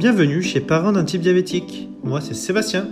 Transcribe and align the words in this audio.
Bienvenue 0.00 0.40
chez 0.40 0.62
Parents 0.62 0.92
d'un 0.92 1.04
type 1.04 1.20
diabétique. 1.20 1.90
Moi, 2.02 2.22
c'est 2.22 2.32
Sébastien. 2.32 2.88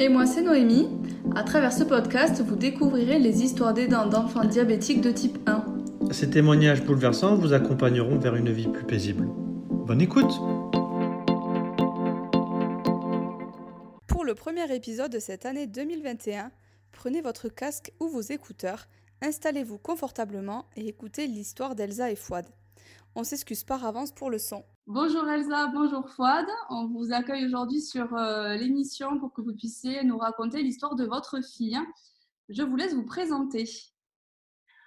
Et 0.00 0.08
moi, 0.08 0.26
c'est 0.26 0.42
Noémie. 0.42 0.88
À 1.36 1.44
travers 1.44 1.72
ce 1.72 1.84
podcast, 1.84 2.42
vous 2.44 2.56
découvrirez 2.56 3.20
les 3.20 3.44
histoires 3.44 3.72
d'aidants 3.72 4.08
d'enfants 4.08 4.44
diabétiques 4.44 5.00
de 5.00 5.12
type 5.12 5.38
1. 5.46 5.64
Ces 6.10 6.30
témoignages 6.30 6.82
bouleversants 6.82 7.36
vous 7.36 7.52
accompagneront 7.52 8.18
vers 8.18 8.34
une 8.34 8.50
vie 8.50 8.66
plus 8.66 8.84
paisible. 8.84 9.28
Bonne 9.70 10.00
écoute 10.00 10.32
Pour 14.08 14.24
le 14.24 14.34
premier 14.34 14.74
épisode 14.74 15.12
de 15.12 15.20
cette 15.20 15.46
année 15.46 15.68
2021, 15.68 16.50
prenez 16.90 17.20
votre 17.20 17.48
casque 17.48 17.92
ou 18.00 18.08
vos 18.08 18.20
écouteurs, 18.20 18.88
installez-vous 19.22 19.78
confortablement 19.78 20.66
et 20.74 20.88
écoutez 20.88 21.28
l'histoire 21.28 21.76
d'Elsa 21.76 22.10
et 22.10 22.16
Fouad. 22.16 22.46
On 23.20 23.24
s'excuse 23.24 23.64
par 23.64 23.84
avance 23.84 24.12
pour 24.12 24.30
le 24.30 24.38
son. 24.38 24.64
Bonjour 24.86 25.28
Elsa, 25.28 25.66
bonjour 25.74 26.08
Fouad. 26.08 26.46
On 26.70 26.86
vous 26.86 27.12
accueille 27.12 27.46
aujourd'hui 27.46 27.80
sur 27.80 28.14
euh, 28.14 28.54
l'émission 28.54 29.18
pour 29.18 29.32
que 29.32 29.40
vous 29.42 29.52
puissiez 29.56 30.04
nous 30.04 30.18
raconter 30.18 30.62
l'histoire 30.62 30.94
de 30.94 31.04
votre 31.04 31.42
fille. 31.42 31.76
Je 32.48 32.62
vous 32.62 32.76
laisse 32.76 32.94
vous 32.94 33.04
présenter. 33.04 33.64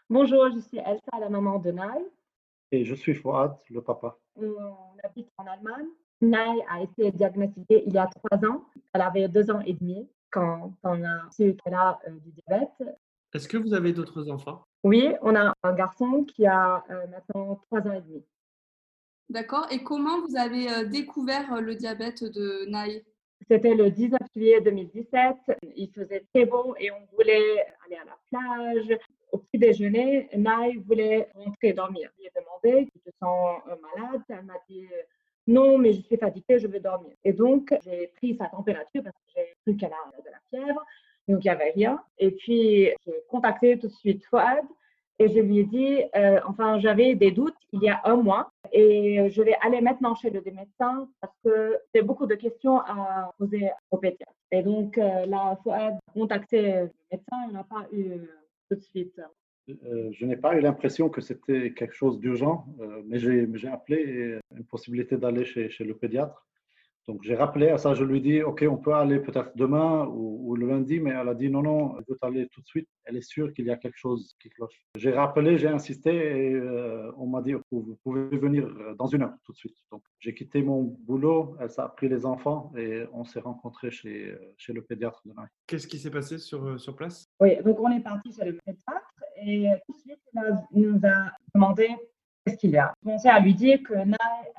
Bonjour, 0.10 0.50
je 0.50 0.60
suis 0.60 0.78
Elsa, 0.78 1.20
la 1.20 1.28
maman 1.28 1.60
de 1.60 1.72
Naï. 1.72 2.06
Et 2.72 2.86
je 2.86 2.96
suis 2.96 3.16
Fouad, 3.16 3.54
le 3.70 3.82
papa. 3.82 4.18
On 4.38 4.96
habite 5.04 5.28
en 5.38 5.46
Allemagne. 5.48 5.88
Naï 6.22 6.64
a 6.70 6.84
été 6.84 7.12
diagnostiquée 7.12 7.84
il 7.86 7.94
y 7.94 7.98
a 7.98 8.08
trois 8.08 8.50
ans. 8.50 8.64
Elle 8.94 9.02
avait 9.02 9.28
deux 9.28 9.52
ans 9.52 9.60
et 9.66 9.74
demi 9.74 10.10
quand 10.30 10.72
on 10.84 11.04
a 11.04 11.30
su 11.32 11.58
qu'elle 11.58 11.74
a 11.74 12.00
euh, 12.08 12.12
du 12.12 12.32
diabète. 12.32 12.98
Est-ce 13.34 13.48
que 13.48 13.58
vous 13.58 13.74
avez 13.74 13.94
d'autres 13.94 14.30
enfants? 14.30 14.66
Oui, 14.84 15.10
on 15.22 15.36
a 15.36 15.54
un 15.64 15.74
garçon 15.74 16.26
qui 16.26 16.46
a 16.46 16.84
euh, 16.90 17.08
maintenant 17.08 17.56
trois 17.68 17.80
ans 17.88 17.94
et 17.94 18.02
demi. 18.02 18.26
D'accord. 19.30 19.68
Et 19.72 19.84
comment 19.84 20.22
vous 20.28 20.36
avez 20.36 20.70
euh, 20.70 20.86
découvert 20.86 21.54
euh, 21.54 21.62
le 21.62 21.76
diabète 21.76 22.24
de 22.24 22.70
Naï? 22.70 23.04
C'était 23.50 23.74
le 23.74 23.90
19 23.90 24.20
juillet 24.36 24.62
2017. 24.62 25.36
Il 25.76 25.90
faisait 25.92 26.26
très 26.34 26.46
beau 26.46 26.76
et 26.78 26.92
on 26.92 27.16
voulait 27.16 27.66
aller 27.86 27.96
à 27.96 28.06
la 28.06 28.18
plage. 28.30 29.00
Au 29.32 29.38
petit 29.38 29.58
déjeuner, 29.58 30.30
Naï 30.36 30.78
voulait 30.78 31.30
rentrer 31.36 31.74
dormir. 31.74 32.10
Je 32.18 32.22
lui 32.22 32.28
ai 32.28 32.32
demandé 32.36 32.86
si 32.86 33.00
tu 33.00 33.12
te 33.12 33.18
sens 33.18 33.62
malade? 33.66 34.22
Elle 34.30 34.44
m'a 34.44 34.58
dit 34.70 34.88
non, 35.48 35.78
mais 35.78 35.94
je 35.94 36.02
suis 36.02 36.18
fatiguée, 36.18 36.60
je 36.60 36.68
veux 36.68 36.80
dormir. 36.80 37.14
Et 37.24 37.34
donc, 37.34 37.74
j'ai 37.84 38.08
pris 38.16 38.36
sa 38.36 38.48
température 38.48 39.04
parce 39.04 39.16
que 39.16 39.32
j'ai 39.36 39.56
cru 39.66 39.76
qu'elle 39.76 39.94
a 39.94 40.22
de 40.22 40.30
la 40.30 40.40
fièvre. 40.50 40.86
Donc, 41.32 41.46
il 41.46 41.48
n'y 41.48 41.50
avait 41.50 41.72
rien. 41.72 42.02
Et 42.20 42.32
puis, 42.32 42.90
j'ai 43.06 43.24
contacté 43.30 43.80
tout 43.80 43.88
de 43.88 43.94
suite 43.94 44.26
Fouad 44.26 44.66
et 45.18 45.30
je 45.30 45.40
lui 45.40 45.60
ai 45.60 45.64
dit, 45.64 46.00
euh, 46.16 46.40
enfin, 46.48 46.80
j'avais 46.80 47.16
des 47.16 47.32
doutes 47.32 47.56
il 47.72 47.82
y 47.84 47.90
a 47.90 48.02
un 48.06 48.18
mois 48.18 48.52
et 48.74 49.30
je 49.30 49.42
vais 49.42 49.56
aller 49.62 49.80
maintenant 49.80 50.16
chez 50.16 50.30
le 50.30 50.42
médecin 50.42 51.08
parce 51.22 51.34
que 51.44 51.78
j'ai 51.94 52.02
beaucoup 52.02 52.26
de 52.26 52.36
questions 52.36 52.80
à 52.80 53.32
poser 53.38 53.70
au 53.92 53.98
pédiatre. 53.98 54.34
Et 54.52 54.62
donc, 54.62 54.98
euh, 54.98 55.26
là, 55.28 55.58
Fouad 55.64 55.94
a 55.94 56.12
contacté 56.14 56.62
le 56.62 56.92
médecin, 57.12 57.38
il 57.48 57.54
n'a 57.54 57.64
pas 57.64 57.86
eu 57.94 58.12
euh, 58.12 58.18
tout 58.70 58.76
de 58.76 58.82
suite. 58.82 59.22
je 59.68 60.26
n'ai 60.26 60.38
pas 60.38 60.56
eu 60.58 60.60
l'impression 60.60 61.08
que 61.08 61.22
c'était 61.22 61.72
quelque 61.72 61.94
chose 61.94 62.20
d'urgent, 62.20 62.66
mais 63.06 63.20
j'ai 63.20 63.70
appelé 63.72 64.40
une 64.54 64.66
possibilité 64.66 65.16
d'aller 65.18 65.46
chez 65.46 65.84
le 65.84 65.96
pédiatre. 65.96 66.46
Donc 67.08 67.24
j'ai 67.24 67.36
rappelé 67.36 67.70
à 67.70 67.78
ça, 67.78 67.94
je 67.94 68.04
lui 68.04 68.22
dis, 68.22 68.42
OK, 68.42 68.64
on 68.70 68.78
peut 68.78 68.94
aller 68.94 69.20
peut-être 69.20 69.52
demain 69.56 70.06
ou, 70.08 70.56
le 70.56 70.68
lundi, 70.68 71.00
mais 71.00 71.12
elle 71.12 71.30
a 71.30 71.34
dit, 71.34 71.50
non, 71.50 71.62
non, 71.62 71.98
elle 71.98 72.04
veut 72.08 72.18
aller 72.22 72.48
tout 72.50 72.62
de 72.62 72.68
suite, 72.68 72.90
elle 73.06 73.18
est 73.18 73.22
sûre 73.22 73.54
qu'il 73.54 73.66
y 73.66 73.72
a 73.72 73.78
quelque 73.78 73.98
chose 73.98 74.36
qui 74.40 74.50
cloche. 74.50 74.86
J'ai 74.96 75.12
rappelé, 75.12 75.58
j'ai 75.58 75.70
insisté 75.70 76.12
et 76.12 76.54
euh, 76.54 77.12
on 77.18 77.26
m'a 77.26 77.42
dit, 77.42 77.54
vous 77.72 77.98
pouvez 78.04 78.38
venir 78.38 78.68
dans 78.98 79.08
une 79.08 79.24
heure 79.24 79.34
tout 79.44 79.54
de 79.54 79.58
suite. 79.58 79.78
Donc 79.92 80.04
j'ai 80.20 80.34
quitté 80.34 80.62
mon 80.62 80.84
boulot, 80.84 81.56
elle 81.60 81.70
a 81.78 81.88
pris 81.90 82.10
les 82.10 82.26
enfants 82.26 82.72
et 82.78 83.06
on 83.14 83.24
s'est 83.24 83.40
rencontrés 83.40 83.92
chez, 83.92 84.36
chez 84.58 84.74
le 84.74 84.82
pédiatre 84.82 85.22
demain. 85.26 85.48
Qu'est-ce 85.68 85.88
qui 85.88 85.98
s'est 85.98 86.12
passé 86.12 86.38
sur, 86.38 86.64
euh, 86.66 86.78
sur 86.78 86.96
place? 86.96 87.26
Oui, 87.40 87.58
donc 87.64 87.80
on 87.80 87.90
est 87.92 88.02
parti 88.02 88.32
chez 88.34 88.46
le 88.46 88.58
pédiatre 88.66 89.24
et 89.38 89.68
tout 89.86 89.94
de 89.94 89.98
suite, 89.98 90.20
il 90.74 90.82
nous 90.82 91.00
a 91.08 91.32
demandé 91.56 91.90
qu'est-ce 92.46 92.58
qu'il 92.58 92.72
y 92.72 92.78
a? 92.78 92.94
J'ai 93.02 93.10
commencé 93.10 93.30
à 93.30 93.40
lui 93.40 93.54
dire 93.54 93.80
que 93.84 93.94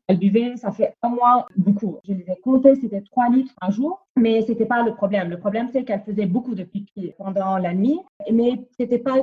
elle 0.09 0.19
buvait, 0.19 0.57
ça 0.57 0.73
fait 0.73 0.95
un 1.03 1.09
mois, 1.09 1.47
beaucoup. 1.57 1.99
Je 2.05 2.13
lui 2.13 2.25
ai 2.29 2.41
compté, 2.41 2.75
c'était 2.75 3.01
3 3.01 3.31
litres 3.31 3.55
par 3.61 3.71
jour, 3.71 4.07
mais 4.17 4.43
c'était 4.43 4.67
pas 4.67 4.83
le 4.83 4.95
problème. 4.95 5.31
Le 5.31 5.39
problème, 5.39 5.69
c'est 5.73 5.85
qu'elle 5.85 6.03
faisait 6.03 6.27
beaucoup 6.27 6.55
de 6.55 6.65
pipi 6.65 7.13
pendant 7.17 7.59
la 7.59 7.75
nuit, 7.75 8.01
mais 8.31 8.61
c'était 8.77 8.99
pas 8.99 9.17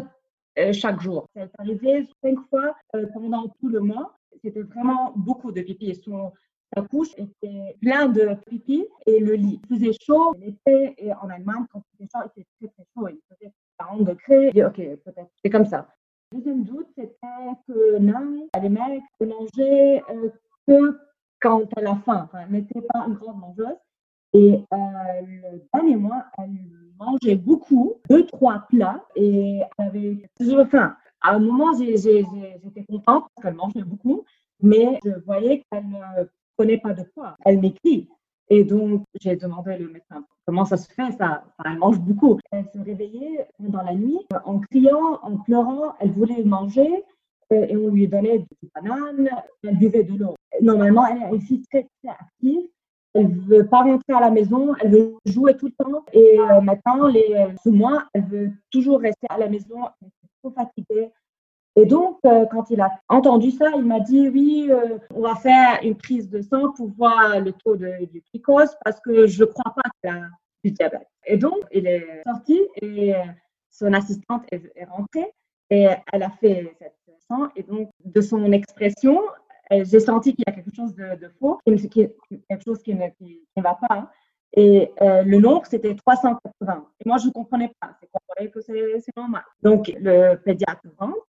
euh, 0.57 0.73
chaque 0.73 0.99
jour. 1.01 1.27
Est 1.35 1.49
arrivé 1.57 2.07
cinq 2.23 2.39
fois 2.49 2.75
euh, 2.95 3.05
pendant 3.13 3.47
tout 3.59 3.69
le 3.69 3.79
mois. 3.79 4.15
C'était 4.43 4.61
vraiment 4.61 5.13
beaucoup 5.15 5.51
de 5.51 5.61
pipi. 5.61 5.95
Son, 5.95 6.31
sa 6.75 6.83
couche 6.83 7.13
était 7.17 7.75
plein 7.81 8.07
de 8.07 8.35
pipi 8.47 8.85
et 9.05 9.19
le 9.19 9.33
lit 9.33 9.59
faisait 9.69 9.93
chaud 10.01 10.35
l'été 10.39 10.95
et 10.97 11.13
en 11.13 11.29
Allemagne, 11.29 11.65
quand 11.71 11.81
il 11.99 12.07
faisait 12.07 12.09
chaud, 12.13 12.31
il 12.35 12.41
était 12.41 12.49
très 12.59 12.67
très 12.67 12.83
chaud. 12.95 13.07
Il 13.09 13.35
faisait 13.35 13.53
40 13.79 14.03
degrés. 14.03 14.47
Je 14.47 14.53
dit, 14.53 14.63
ok, 14.63 14.75
peut-être 14.75 15.29
c'est 15.43 15.49
comme 15.49 15.65
ça. 15.65 15.87
Deuxième 16.31 16.63
doute, 16.63 16.87
c'était 16.95 17.17
que 17.67 17.97
non, 17.97 18.47
les 18.61 18.69
mecs 18.69 19.01
ne 19.19 19.25
mangeaient 19.25 20.03
euh, 20.11 20.29
que 20.67 20.99
quand 21.41 21.67
elle 21.75 21.87
a 21.87 21.95
faim. 22.05 22.29
elle 22.33 22.51
n'était 22.51 22.81
pas 22.81 23.05
une 23.07 23.15
grande 23.15 23.39
mangeuse. 23.39 23.77
Et 24.33 24.63
euh, 24.71 25.21
le 25.25 25.61
dernier 25.73 25.95
mois, 25.95 26.25
elle 26.37 26.55
mangeait 26.99 27.35
beaucoup, 27.35 27.95
deux, 28.09 28.27
trois 28.27 28.67
plats, 28.69 29.03
et 29.15 29.61
elle 29.79 29.85
avait 29.87 30.29
toujours 30.39 30.67
faim. 30.67 30.95
À 31.21 31.33
un 31.33 31.39
moment, 31.39 31.75
j'étais 31.75 32.23
contente 32.87 33.25
parce 33.33 33.41
qu'elle 33.41 33.55
mangeait 33.55 33.83
beaucoup, 33.83 34.23
mais 34.61 34.99
je 35.03 35.11
voyais 35.25 35.63
qu'elle 35.71 35.87
ne 35.89 36.25
prenait 36.55 36.77
pas 36.77 36.93
de 36.93 37.03
poids. 37.03 37.35
Elle 37.43 37.59
m'écrit. 37.59 38.07
Et 38.49 38.63
donc, 38.63 39.03
j'ai 39.21 39.35
demandé 39.35 39.75
au 39.75 39.91
médecin 39.91 40.25
comment 40.49 40.65
ça 40.65 40.77
se 40.77 40.91
fait, 40.91 41.11
ça. 41.11 41.43
elle 41.63 41.77
mange 41.77 41.99
beaucoup. 41.99 42.39
Elle 42.51 42.65
se 42.73 42.79
réveillait 42.79 43.47
dans 43.59 43.83
la 43.83 43.93
nuit 43.93 44.19
en 44.45 44.59
criant, 44.59 45.19
en 45.21 45.37
pleurant. 45.37 45.93
Elle 45.99 46.11
voulait 46.11 46.43
manger 46.43 47.05
euh, 47.53 47.67
et 47.69 47.77
on 47.77 47.89
lui 47.89 48.07
donnait 48.07 48.39
des 48.39 48.69
bananes. 48.73 49.29
Elle 49.63 49.77
buvait 49.77 50.03
de 50.03 50.17
l'eau. 50.17 50.33
Normalement, 50.61 51.05
elle 51.05 51.21
est 51.21 51.29
aussi 51.29 51.61
très, 51.69 51.83
très 51.83 52.11
active. 52.11 52.67
Elle 53.13 53.29
ne 53.29 53.41
veut 53.41 53.67
pas 53.67 53.83
rentrer 53.83 54.13
à 54.13 54.19
la 54.19 54.31
maison, 54.31 54.75
elle 54.81 54.91
veut 54.91 55.15
jouer 55.25 55.55
tout 55.55 55.67
le 55.67 55.83
temps. 55.83 56.03
Et 56.13 56.39
euh, 56.39 56.61
maintenant, 56.61 57.07
les, 57.07 57.47
ce 57.63 57.69
mois, 57.69 58.05
elle 58.13 58.25
veut 58.25 58.51
toujours 58.71 58.99
rester 58.99 59.27
à 59.29 59.37
la 59.37 59.49
maison. 59.49 59.77
Elle 60.01 60.07
est 60.07 60.41
trop 60.41 60.51
fatiguée. 60.51 61.11
Et 61.75 61.85
donc, 61.85 62.17
euh, 62.25 62.45
quand 62.51 62.69
il 62.71 62.81
a 62.81 62.91
entendu 63.07 63.51
ça, 63.51 63.71
il 63.75 63.85
m'a 63.85 63.99
dit 63.99 64.27
oui, 64.29 64.67
euh, 64.69 64.97
on 65.13 65.21
va 65.21 65.35
faire 65.35 65.79
une 65.83 65.95
prise 65.95 66.29
de 66.29 66.41
sang 66.41 66.71
pour 66.73 66.89
voir 66.89 67.39
le 67.39 67.53
taux 67.53 67.75
de, 67.75 68.05
du 68.05 68.23
glucose 68.31 68.75
parce 68.83 68.99
que 68.99 69.27
je 69.27 69.43
ne 69.43 69.49
crois 69.49 69.73
pas 69.73 69.89
qu'il 70.01 70.09
a 70.09 70.27
du 70.63 70.71
diabète. 70.71 71.07
Et 71.25 71.37
donc, 71.37 71.57
il 71.71 71.87
est 71.87 72.23
sorti 72.25 72.59
et 72.81 73.13
son 73.69 73.93
assistante 73.93 74.43
est, 74.51 74.85
rentrée 74.89 75.31
et 75.69 75.87
elle 76.11 76.23
a 76.23 76.31
fait 76.31 76.75
cette 76.79 76.95
sang. 77.29 77.49
Et 77.55 77.63
donc, 77.63 77.89
de 78.03 78.21
son 78.21 78.51
expression, 78.51 79.21
euh, 79.71 79.85
j'ai 79.85 79.99
senti 79.99 80.33
qu'il 80.33 80.43
y 80.47 80.49
a 80.49 80.53
quelque 80.53 80.75
chose 80.75 80.95
de, 80.95 81.29
faux, 81.39 81.59
quelque 81.65 82.63
chose 82.65 82.81
qui 82.81 82.95
ne, 82.95 83.61
va 83.61 83.75
pas. 83.75 83.87
Hein. 83.95 84.09
Et 84.53 84.91
le 84.99 85.37
nombre, 85.37 85.65
c'était 85.67 85.95
380. 85.95 86.87
Et 86.99 87.07
moi, 87.07 87.17
je 87.19 87.27
ne 87.27 87.31
comprenais 87.31 87.71
pas. 87.79 87.91
C'est 88.01 88.09
comprenais 88.11 88.49
que 88.49 88.59
c'est 88.59 89.15
normal. 89.15 89.43
Donc, 89.61 89.93
le 89.95 90.35
pédiatre 90.35 90.81
rentre 90.97 91.28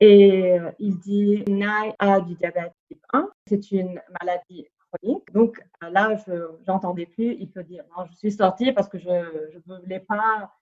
et 0.00 0.58
euh, 0.58 0.70
il 0.78 0.98
dit, 0.98 1.42
Nai 1.48 1.94
a 1.98 2.20
du 2.20 2.34
diabète 2.34 2.72
type 2.88 3.02
1, 3.12 3.28
c'est 3.46 3.70
une 3.72 4.00
maladie 4.20 4.66
chronique. 4.92 5.32
Donc 5.32 5.62
là, 5.80 6.16
je 6.26 6.32
n'entendais 6.66 7.06
plus, 7.06 7.36
il 7.38 7.50
peut 7.50 7.64
dire, 7.64 7.84
non, 7.96 8.04
je 8.10 8.16
suis 8.16 8.32
sortie 8.32 8.72
parce 8.72 8.88
que 8.88 8.98
je 8.98 9.08
ne 9.08 9.80
voulais 9.80 10.00
pas 10.00 10.52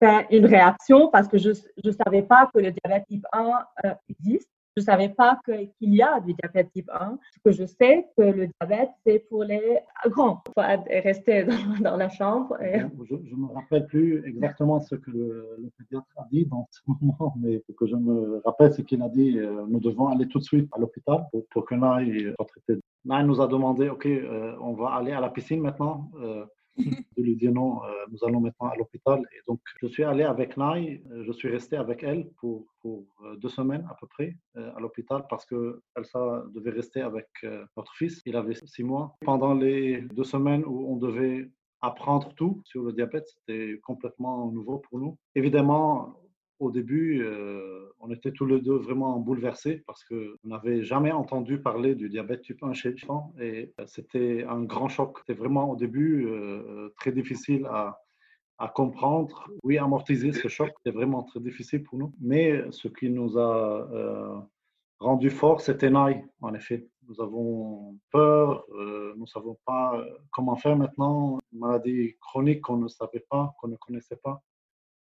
faire 0.00 0.26
une 0.30 0.46
réaction 0.46 1.08
parce 1.08 1.28
que 1.28 1.38
je 1.38 1.50
ne 1.84 1.92
savais 1.92 2.22
pas 2.22 2.50
que 2.52 2.58
le 2.58 2.72
diabète 2.72 3.06
type 3.08 3.26
1 3.32 3.64
euh, 3.84 3.94
existe. 4.08 4.50
Je 4.76 4.82
ne 4.82 4.86
savais 4.86 5.08
pas 5.08 5.38
qu'il 5.44 5.94
y 5.94 6.02
a 6.02 6.18
du 6.18 6.34
diabète 6.34 6.72
type 6.72 6.90
1. 6.92 7.18
Ce 7.32 7.38
que 7.44 7.52
je 7.52 7.64
sais, 7.64 8.08
que 8.16 8.24
le 8.24 8.48
diabète, 8.48 8.90
c'est 9.06 9.20
pour 9.28 9.44
les 9.44 9.78
grands. 10.06 10.42
Il 10.48 10.52
faut 10.52 10.84
rester 11.04 11.46
dans, 11.80 11.96
la 11.96 12.08
chambre. 12.08 12.56
Je 12.60 13.14
ne 13.14 13.36
me 13.36 13.54
rappelle 13.54 13.86
plus 13.86 14.26
exactement 14.26 14.80
ce 14.80 14.96
que 14.96 15.12
le, 15.12 15.70
pédiatre 15.78 16.08
a 16.16 16.26
dit 16.32 16.46
dans 16.46 16.66
ce 16.72 16.80
moment, 17.00 17.34
mais 17.40 17.62
ce 17.68 17.72
que 17.72 17.86
je 17.86 17.94
me 17.94 18.42
rappelle, 18.44 18.72
c'est 18.72 18.84
qu'il 18.84 19.00
a 19.02 19.08
dit 19.08 19.38
euh, 19.38 19.64
nous 19.68 19.78
devons 19.80 20.08
aller 20.08 20.26
tout 20.26 20.40
de 20.40 20.44
suite 20.44 20.68
à 20.72 20.80
l'hôpital 20.80 21.24
pour, 21.50 21.64
que 21.64 21.74
Naï 21.76 22.32
soit 22.34 22.46
traité. 22.46 22.80
Naï 23.04 23.24
nous 23.24 23.40
a 23.40 23.46
demandé 23.46 23.88
OK, 23.88 24.06
euh, 24.06 24.56
on 24.60 24.72
va 24.72 24.94
aller 24.94 25.12
à 25.12 25.20
la 25.20 25.28
piscine 25.28 25.60
maintenant. 25.60 26.10
Euh, 26.20 26.44
de 26.76 27.22
lui 27.22 27.36
dire 27.36 27.52
non, 27.52 27.84
euh, 27.84 27.88
nous 28.10 28.18
allons 28.26 28.40
maintenant 28.40 28.68
à 28.68 28.76
l'hôpital. 28.76 29.20
Et 29.32 29.40
donc, 29.46 29.60
je 29.80 29.86
suis 29.86 30.04
allé 30.04 30.24
avec 30.24 30.56
Naï, 30.56 31.02
euh, 31.10 31.24
je 31.26 31.32
suis 31.32 31.48
resté 31.48 31.76
avec 31.76 32.02
elle 32.02 32.28
pour, 32.40 32.66
pour 32.80 33.04
euh, 33.24 33.36
deux 33.36 33.48
semaines 33.48 33.86
à 33.90 33.94
peu 33.94 34.06
près 34.06 34.36
à 34.56 34.80
l'hôpital 34.80 35.24
parce 35.28 35.44
que 35.44 35.82
Elsa 35.96 36.44
devait 36.54 36.70
rester 36.70 37.00
avec 37.00 37.26
notre 37.76 37.94
fils. 37.94 38.22
Il 38.24 38.36
avait 38.36 38.54
six 38.54 38.84
mois. 38.84 39.16
Pendant 39.24 39.54
les 39.54 40.02
deux 40.02 40.24
semaines 40.24 40.64
où 40.64 40.92
on 40.92 40.96
devait 40.96 41.50
apprendre 41.80 42.32
tout 42.34 42.62
sur 42.64 42.82
le 42.82 42.92
diabète, 42.92 43.26
c'était 43.26 43.80
complètement 43.82 44.50
nouveau 44.50 44.78
pour 44.78 44.98
nous. 45.00 45.18
Évidemment, 45.34 46.14
au 46.58 46.70
début, 46.70 47.26
on 48.00 48.10
était 48.10 48.32
tous 48.32 48.46
les 48.46 48.60
deux 48.60 48.76
vraiment 48.76 49.18
bouleversés 49.18 49.82
parce 49.86 50.04
qu'on 50.04 50.36
n'avait 50.44 50.82
jamais 50.82 51.12
entendu 51.12 51.60
parler 51.60 51.94
du 51.94 52.08
diabète 52.08 52.42
type 52.42 52.62
1 52.62 52.72
chez 52.72 52.92
les 52.92 53.04
enfants 53.04 53.34
et 53.40 53.72
c'était 53.86 54.44
un 54.48 54.62
grand 54.62 54.88
choc. 54.88 55.18
C'était 55.18 55.38
vraiment 55.38 55.70
au 55.70 55.76
début 55.76 56.28
très 56.98 57.12
difficile 57.12 57.66
à, 57.66 57.98
comprendre, 58.74 59.50
oui, 59.62 59.78
amortiser 59.78 60.32
ce 60.32 60.48
choc. 60.48 60.70
C'était 60.78 60.96
vraiment 60.96 61.22
très 61.24 61.40
difficile 61.40 61.82
pour 61.82 61.98
nous. 61.98 62.12
Mais 62.20 62.62
ce 62.70 62.88
qui 62.88 63.10
nous 63.10 63.38
a 63.38 64.46
rendu 65.04 65.30
fort, 65.30 65.60
c'était 65.60 65.90
Naï, 65.90 66.24
en 66.40 66.54
effet. 66.54 66.88
Nous 67.08 67.20
avons 67.20 67.98
peur, 68.10 68.64
euh, 68.72 69.12
nous 69.16 69.22
ne 69.22 69.26
savons 69.26 69.58
pas 69.66 69.98
euh, 69.98 70.18
comment 70.30 70.56
faire 70.56 70.76
maintenant, 70.76 71.38
une 71.52 71.58
maladie 71.58 72.16
chronique 72.20 72.62
qu'on 72.62 72.78
ne 72.78 72.88
savait 72.88 73.24
pas, 73.28 73.54
qu'on 73.58 73.68
ne 73.68 73.76
connaissait 73.76 74.16
pas. 74.16 74.42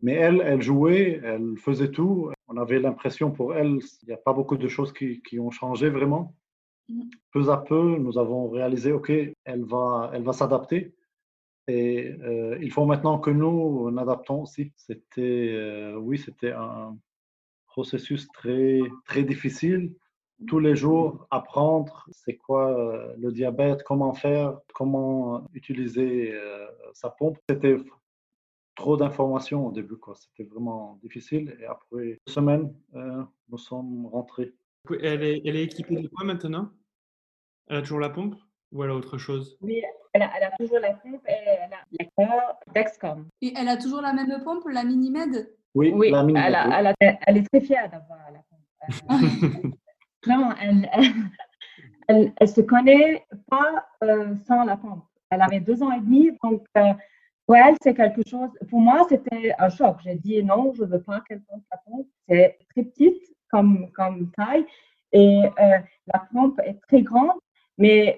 Mais 0.01 0.13
elle, 0.13 0.41
elle 0.45 0.61
jouait, 0.61 1.19
elle 1.23 1.57
faisait 1.57 1.91
tout. 1.91 2.31
On 2.47 2.57
avait 2.57 2.79
l'impression 2.79 3.31
pour 3.31 3.55
elle, 3.55 3.79
il 4.03 4.07
n'y 4.07 4.13
a 4.13 4.17
pas 4.17 4.33
beaucoup 4.33 4.57
de 4.57 4.67
choses 4.67 4.93
qui, 4.93 5.21
qui, 5.21 5.39
ont 5.39 5.51
changé 5.51 5.89
vraiment. 5.89 6.35
Mm. 6.89 7.03
Peu 7.31 7.49
à 7.49 7.57
peu, 7.57 7.97
nous 7.97 8.17
avons 8.17 8.49
réalisé, 8.49 8.91
OK, 8.91 9.09
elle 9.09 9.65
va, 9.65 10.11
elle 10.13 10.23
va 10.23 10.33
s'adapter. 10.33 10.93
Et 11.67 12.15
euh, 12.23 12.57
il 12.61 12.71
faut 12.71 12.85
maintenant 12.85 13.19
que 13.19 13.31
nous, 13.31 13.91
nous 13.91 13.99
adaptons 13.99 14.43
aussi. 14.43 14.71
C'était, 14.77 15.93
oui, 15.97 16.17
c'était 16.17 16.51
un, 16.51 16.95
processus 17.77 18.27
très, 18.29 18.79
très 19.05 19.21
difficile. 19.21 19.93
Tous 20.47 20.57
les 20.57 20.75
jours, 20.75 21.27
apprendre 21.29 22.07
c'est 22.11 22.35
quoi 22.35 22.63
euh, 22.71 23.13
le 23.19 23.31
diabète, 23.31 23.83
comment 23.83 24.13
faire, 24.13 24.57
comment 24.73 25.47
utiliser 25.53 26.31
euh, 26.33 26.65
sa 26.93 27.09
pompe. 27.11 27.37
C'était 27.47 27.77
trop 28.77 28.95
d'informations 28.95 29.67
au 29.67 29.71
début. 29.71 29.95
C'était 30.15 30.49
vraiment 30.49 30.97
difficile. 31.03 31.57
Et 31.59 31.65
après 31.65 32.19
deux 32.25 32.33
semaines, 32.33 32.73
euh, 32.95 33.23
nous 33.49 33.57
sommes 33.57 34.05
rentrés. 34.05 34.53
Elle 35.03 35.23
est, 35.23 35.41
elle 35.43 35.57
est 35.57 35.63
équipée 35.63 35.97
de 36.01 36.07
quoi 36.07 36.23
maintenant? 36.23 36.69
Elle 37.67 37.77
a 37.77 37.81
toujours 37.81 37.99
la 37.99 38.09
pompe 38.09 38.35
ou 38.71 38.83
elle 38.83 38.91
a 38.91 38.95
autre 38.95 39.17
chose? 39.17 39.57
Oui, 39.61 39.81
elle 40.13 40.21
a, 40.21 40.31
elle 40.37 40.43
a, 40.43 40.51
toujours 40.57 40.79
la 40.79 40.93
pompe 40.93 41.21
et 41.27 41.33
elle 41.33 41.73
a 41.73 41.83
la 42.17 42.59
Dexcom. 42.73 43.27
Et 43.41 43.53
elle 43.57 43.67
a 43.67 43.75
toujours 43.75 44.01
la 44.01 44.13
même 44.13 44.41
pompe, 44.45 44.63
la 44.71 44.85
Minimed? 44.85 45.49
Oui, 45.75 45.93
elle, 46.05 46.95
elle, 47.27 47.37
est 47.37 47.47
très 47.51 47.61
fière 47.61 47.89
d'avoir 47.89 48.19
la 48.31 48.39
pompe. 48.49 48.61
elle, 50.61 50.89
elle, 52.07 52.33
elle, 52.37 52.47
se 52.47 52.61
connaît 52.61 53.25
pas 53.49 53.85
euh, 54.03 54.33
sans 54.47 54.63
la 54.63 54.77
pompe. 54.77 55.03
Elle 55.29 55.41
avait 55.41 55.59
deux 55.59 55.83
ans 55.83 55.91
et 55.91 55.99
demi, 55.99 56.31
donc 56.41 56.65
euh, 56.77 56.93
elle, 57.55 57.75
c'est 57.81 57.93
quelque 57.93 58.27
chose. 58.27 58.49
Pour 58.69 58.79
moi, 58.79 59.05
c'était 59.09 59.53
un 59.57 59.69
choc. 59.69 59.97
J'ai 60.03 60.15
dit 60.15 60.43
non, 60.43 60.73
je 60.75 60.83
ne 60.83 60.87
veux 60.87 61.01
pas 61.01 61.21
qu'elle 61.21 61.41
pompe 61.41 61.63
la 61.71 61.77
pompe. 61.85 62.07
C'est 62.27 62.57
très 62.69 62.83
petite 62.83 63.23
comme, 63.49 63.89
taille 64.35 64.65
et 65.13 65.43
euh, 65.45 65.79
la 66.13 66.19
pompe 66.31 66.59
est 66.65 66.79
très 66.87 67.01
grande, 67.01 67.39
mais 67.77 68.17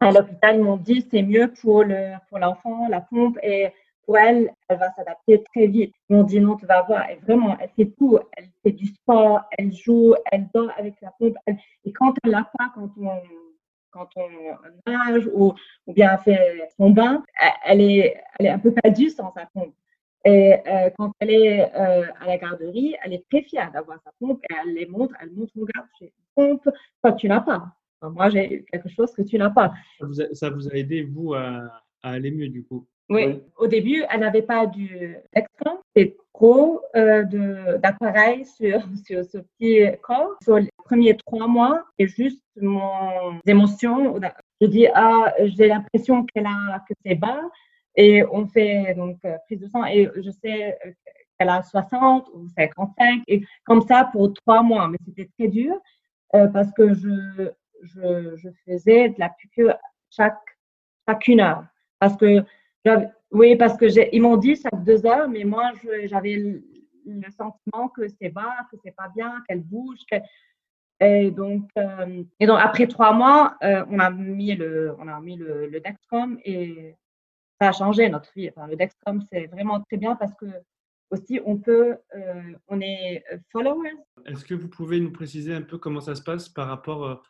à 0.00 0.12
l'hôpital, 0.12 0.56
ils 0.56 0.62
m'ont 0.62 0.76
dit 0.76 1.06
c'est 1.10 1.22
mieux 1.22 1.52
pour 1.60 1.84
l'enfant, 1.84 2.76
pour 2.76 2.88
la 2.88 3.00
pompe 3.00 3.38
et 3.42 3.72
pour 4.04 4.16
elle, 4.16 4.50
elle 4.68 4.78
va 4.78 4.90
s'adapter 4.92 5.42
très 5.52 5.66
vite. 5.66 5.94
Ils 6.08 6.16
m'ont 6.16 6.22
dit 6.22 6.40
non, 6.40 6.56
tu 6.56 6.66
vas 6.66 6.82
voir, 6.82 7.04
elle, 7.08 7.18
vraiment, 7.20 7.56
elle 7.60 7.70
fait 7.76 7.92
tout. 7.98 8.18
Elle 8.36 8.48
fait 8.62 8.72
du 8.72 8.86
sport, 8.86 9.42
elle 9.58 9.72
joue, 9.72 10.14
elle 10.32 10.48
dort 10.54 10.70
avec 10.78 10.94
la 11.02 11.12
pompe. 11.18 11.36
et 11.46 11.92
quand 11.92 12.14
elle 12.24 12.30
l'a 12.30 12.50
pas, 12.56 12.70
quand 12.74 12.90
on, 13.00 13.20
quand 14.06 14.22
on 14.86 14.90
nage 14.90 15.28
ou, 15.32 15.54
ou 15.86 15.92
bien 15.92 16.16
fait 16.18 16.68
son 16.76 16.90
bain, 16.90 17.24
elle 17.64 17.80
est, 17.80 18.20
elle 18.38 18.46
est 18.46 18.50
un 18.50 18.58
peu 18.58 18.72
perdue 18.72 19.10
sans 19.10 19.32
sa 19.32 19.46
pompe. 19.46 19.74
Et 20.24 20.54
euh, 20.66 20.90
quand 20.98 21.12
elle 21.20 21.30
est 21.30 21.74
euh, 21.74 22.04
à 22.20 22.26
la 22.26 22.36
garderie, 22.38 22.96
elle 23.02 23.14
est 23.14 23.24
très 23.30 23.42
fière 23.42 23.70
d'avoir 23.72 24.00
sa 24.02 24.10
pompe 24.18 24.42
et 24.50 24.54
elle 24.62 24.74
les 24.74 24.86
montre, 24.86 25.14
elle 25.20 25.30
montre, 25.30 25.52
regarde, 25.56 25.86
j'ai 26.00 26.06
une 26.06 26.34
pompe, 26.34 26.68
toi 27.02 27.12
tu 27.12 27.28
n'as 27.28 27.40
pas. 27.40 27.72
moi 28.02 28.28
j'ai 28.28 28.64
quelque 28.70 28.88
chose 28.88 29.12
que 29.14 29.22
tu 29.22 29.38
n'as 29.38 29.50
pas. 29.50 29.72
Ça 29.98 30.06
vous, 30.06 30.20
a, 30.20 30.34
ça 30.34 30.50
vous 30.50 30.68
a 30.68 30.74
aidé, 30.74 31.02
vous, 31.02 31.34
à, 31.34 31.82
à 32.02 32.10
aller 32.10 32.30
mieux 32.30 32.48
du 32.48 32.64
coup? 32.64 32.86
Oui. 33.10 33.42
Au 33.56 33.66
début, 33.66 34.04
elle 34.10 34.20
n'avait 34.20 34.42
pas 34.42 34.66
du. 34.66 35.16
C'est 35.96 36.16
trop 36.38 36.82
euh, 36.94 37.24
d'appareils 37.78 38.44
sur, 38.44 38.80
sur 39.06 39.24
ce 39.24 39.38
petit 39.38 39.84
corps. 40.02 40.36
Sur 40.42 40.58
les 40.58 40.70
premiers 40.84 41.16
trois 41.16 41.46
mois, 41.46 41.84
c'est 41.98 42.06
juste 42.06 42.42
mon 42.60 43.40
émotion. 43.46 44.20
Je 44.60 44.66
dis, 44.66 44.86
ah, 44.94 45.32
j'ai 45.38 45.68
l'impression 45.68 46.24
qu'elle 46.24 46.46
a, 46.46 46.80
que 46.88 46.94
c'est 47.04 47.14
bas. 47.14 47.40
Et 47.96 48.22
on 48.30 48.46
fait 48.46 48.94
donc 48.94 49.18
euh, 49.24 49.36
prise 49.46 49.60
de 49.60 49.66
sang 49.66 49.84
et 49.84 50.08
je 50.14 50.30
sais 50.30 50.78
qu'elle 51.36 51.48
a 51.48 51.62
60 51.62 52.28
ou 52.32 52.46
55 52.56 53.22
et 53.26 53.42
comme 53.64 53.82
ça 53.82 54.08
pour 54.12 54.32
trois 54.34 54.62
mois. 54.62 54.86
Mais 54.86 54.98
c'était 55.04 55.28
très 55.36 55.48
dur 55.48 55.74
euh, 56.34 56.46
parce 56.46 56.70
que 56.72 56.94
je, 56.94 57.50
je, 57.82 58.36
je, 58.36 58.48
faisais 58.64 59.08
de 59.08 59.18
la 59.18 59.30
piqûre 59.30 59.74
chaque, 60.10 60.38
chaque 61.08 61.26
une 61.26 61.40
heure. 61.40 61.64
Parce 61.98 62.16
que 62.16 62.44
oui, 63.30 63.56
parce 63.56 63.76
que 63.76 63.86
ils 64.14 64.22
m'ont 64.22 64.36
dit 64.36 64.56
chaque 64.56 64.84
deux 64.84 65.04
heures, 65.04 65.28
mais 65.28 65.44
moi, 65.44 65.72
j'avais 66.04 66.36
le, 66.36 66.62
sentiment 67.36 67.88
que 67.88 68.08
c'est 68.08 68.30
bas, 68.30 68.54
que 68.70 68.76
c'est 68.84 68.94
pas 68.94 69.08
bien, 69.14 69.42
qu'elle 69.46 69.62
bouge. 69.62 70.00
et, 71.00 71.30
donc, 71.30 71.68
euh, 71.76 72.22
et 72.40 72.46
donc, 72.46 72.58
après 72.60 72.86
trois 72.86 73.12
mois, 73.12 73.56
euh, 73.62 73.84
on 73.90 73.98
a 73.98 74.10
mis 74.10 74.54
le, 74.54 74.94
on 74.98 75.08
a 75.08 75.20
mis 75.20 75.36
le, 75.36 75.70
Dexcom 75.80 76.38
et 76.44 76.96
ça 77.60 77.68
a 77.68 77.72
changé 77.72 78.08
notre 78.08 78.32
vie. 78.34 78.48
Enfin, 78.50 78.66
le 78.66 78.76
Dexcom, 78.76 79.22
c'est 79.30 79.46
vraiment 79.46 79.80
très 79.82 79.98
bien 79.98 80.16
parce 80.16 80.34
que 80.34 80.46
aussi, 81.10 81.40
on 81.44 81.56
peut, 81.56 81.96
euh, 82.14 82.42
on 82.68 82.80
est 82.80 83.24
followers. 83.50 83.96
Est-ce 84.26 84.44
que 84.44 84.54
vous 84.54 84.68
pouvez 84.68 85.00
nous 85.00 85.12
préciser 85.12 85.54
un 85.54 85.62
peu 85.62 85.78
comment 85.78 86.00
ça 86.00 86.14
se 86.14 86.22
passe 86.22 86.48
par 86.48 86.68
rapport, 86.68 87.22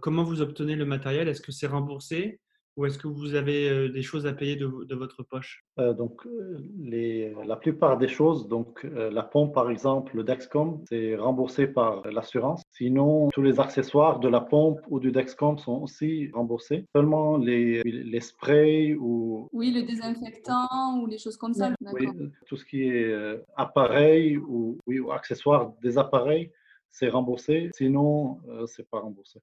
comment 0.00 0.24
vous 0.24 0.42
obtenez 0.42 0.76
le 0.76 0.84
matériel? 0.84 1.28
Est-ce 1.28 1.42
que 1.42 1.52
c'est 1.52 1.66
remboursé? 1.66 2.40
Ou 2.78 2.86
est-ce 2.86 2.96
que 2.96 3.08
vous 3.08 3.34
avez 3.34 3.68
euh, 3.68 3.88
des 3.88 4.02
choses 4.02 4.24
à 4.24 4.32
payer 4.32 4.54
de, 4.54 4.94
votre 4.94 5.24
poche? 5.24 5.64
Euh, 5.80 5.92
Donc, 5.92 6.24
euh, 6.26 6.58
les, 6.78 7.34
la 7.44 7.56
plupart 7.56 7.98
des 7.98 8.06
choses, 8.06 8.46
donc 8.46 8.84
la 9.18 9.24
pompe 9.24 9.52
par 9.52 9.68
exemple, 9.68 10.16
le 10.16 10.22
Dexcom, 10.22 10.84
c'est 10.88 11.16
remboursé 11.16 11.66
par 11.66 12.06
l'assurance. 12.08 12.62
Sinon, 12.70 13.28
tous 13.30 13.42
les 13.42 13.58
accessoires 13.58 14.20
de 14.20 14.28
la 14.28 14.40
pompe 14.40 14.80
ou 14.88 15.00
du 15.00 15.10
Dexcom 15.10 15.58
sont 15.58 15.82
aussi 15.82 16.30
remboursés. 16.32 16.86
Seulement 16.94 17.36
les, 17.36 17.82
les 17.82 18.20
sprays 18.20 18.94
ou... 18.94 19.48
Oui, 19.52 19.72
le 19.72 19.82
désinfectant 19.82 21.00
ou 21.00 21.06
les 21.06 21.18
choses 21.18 21.36
comme 21.36 21.54
ça. 21.54 21.72
Oui, 21.92 22.06
tout 22.46 22.56
ce 22.56 22.64
qui 22.64 22.84
est 22.84 23.12
appareil 23.56 24.36
ou, 24.36 24.78
oui, 24.86 25.00
ou 25.00 25.10
accessoires 25.10 25.72
des 25.82 25.98
appareils, 25.98 26.52
c'est 26.92 27.08
remboursé. 27.08 27.70
Sinon, 27.74 28.38
c'est 28.66 28.88
pas 28.88 29.00
remboursé. 29.00 29.40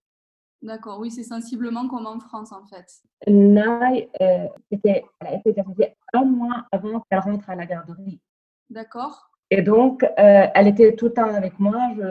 D'accord, 0.61 0.99
oui, 0.99 1.11
c'est 1.11 1.23
sensiblement 1.23 1.87
comme 1.87 2.07
en 2.07 2.19
France 2.19 2.51
en 2.51 2.65
fait. 2.65 2.85
Naï, 3.27 4.09
euh, 4.21 4.47
elle 4.71 5.03
a 5.21 5.35
été 5.35 5.53
diagnostiquée 5.53 5.95
un 6.13 6.25
mois 6.25 6.65
avant 6.71 7.01
qu'elle 7.01 7.19
rentre 7.19 7.49
à 7.49 7.55
la 7.55 7.65
garderie. 7.65 8.19
D'accord. 8.69 9.29
Et 9.51 9.61
donc, 9.61 10.03
euh, 10.03 10.47
elle 10.55 10.67
était 10.67 10.95
tout 10.95 11.05
le 11.05 11.13
temps 11.13 11.33
avec 11.33 11.59
moi. 11.59 11.79
Je 11.95 12.01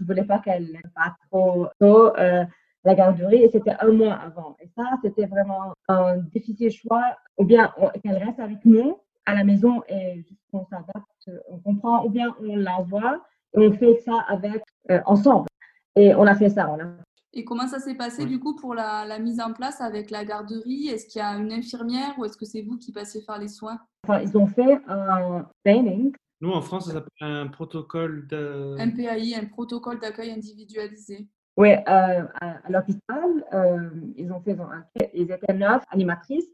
ne 0.00 0.06
voulais 0.06 0.24
pas 0.24 0.38
qu'elle 0.38 0.80
parte 0.94 1.16
trop 1.30 1.66
tôt 1.80 2.16
euh, 2.16 2.44
la 2.84 2.94
garderie 2.94 3.42
et 3.42 3.50
c'était 3.50 3.74
un 3.80 3.90
mois 3.90 4.14
avant. 4.14 4.56
Et 4.60 4.68
ça, 4.76 4.84
c'était 5.02 5.26
vraiment 5.26 5.74
un 5.88 6.18
difficile 6.18 6.70
choix. 6.70 7.16
Ou 7.36 7.44
bien 7.44 7.72
qu'elle 8.02 8.22
reste 8.22 8.38
avec 8.38 8.64
nous 8.64 9.00
à 9.26 9.34
la 9.34 9.42
maison 9.42 9.82
et 9.88 10.24
qu'on 10.52 10.64
s'adapte, 10.66 11.30
on 11.48 11.58
comprend, 11.58 12.04
ou 12.04 12.10
bien 12.10 12.36
on 12.40 12.54
l'envoie 12.56 13.24
et 13.54 13.66
on 13.66 13.72
fait 13.72 13.98
ça 14.04 14.24
avec 14.28 14.62
ensemble. 15.06 15.48
Et 15.96 16.14
on 16.14 16.26
a 16.26 16.34
fait 16.36 16.50
ça. 16.50 16.70
On 16.70 16.78
a 16.78 17.03
et 17.34 17.44
comment 17.44 17.66
ça 17.66 17.80
s'est 17.80 17.94
passé 17.94 18.24
du 18.24 18.38
coup 18.38 18.54
pour 18.54 18.74
la, 18.74 19.18
mise 19.18 19.40
en 19.40 19.52
place 19.52 19.80
avec 19.80 20.10
la 20.10 20.24
garderie? 20.24 20.88
Est-ce 20.88 21.06
qu'il 21.06 21.18
y 21.18 21.22
a 21.22 21.36
une 21.36 21.52
infirmière 21.52 22.14
ou 22.18 22.24
est-ce 22.24 22.36
que 22.36 22.44
c'est 22.44 22.62
vous 22.62 22.78
qui 22.78 22.92
passez 22.92 23.20
faire 23.20 23.38
les 23.38 23.48
soins? 23.48 23.78
Enfin, 24.04 24.20
Ils 24.22 24.36
ont 24.38 24.46
fait 24.46 24.80
un 24.86 25.46
training. 25.64 26.12
Nous, 26.40 26.50
en 26.50 26.62
France, 26.62 26.86
ça 26.86 26.92
s'appelle 26.92 27.10
un 27.20 27.46
protocole 27.48 28.26
de... 28.28 28.76
Un 28.78 28.90
PAI, 28.90 29.34
un 29.34 29.46
protocole 29.46 29.98
d'accueil 29.98 30.30
individualisé. 30.30 31.28
Oui, 31.56 31.70
euh, 31.72 32.22
à, 32.40 32.68
l'hôpital, 32.68 33.44
euh, 33.52 33.90
ils 34.16 34.32
ont 34.32 34.40
fait, 34.40 34.56
ils 35.14 35.30
étaient 35.30 35.54
neuf 35.54 35.82
animatrices 35.90 36.48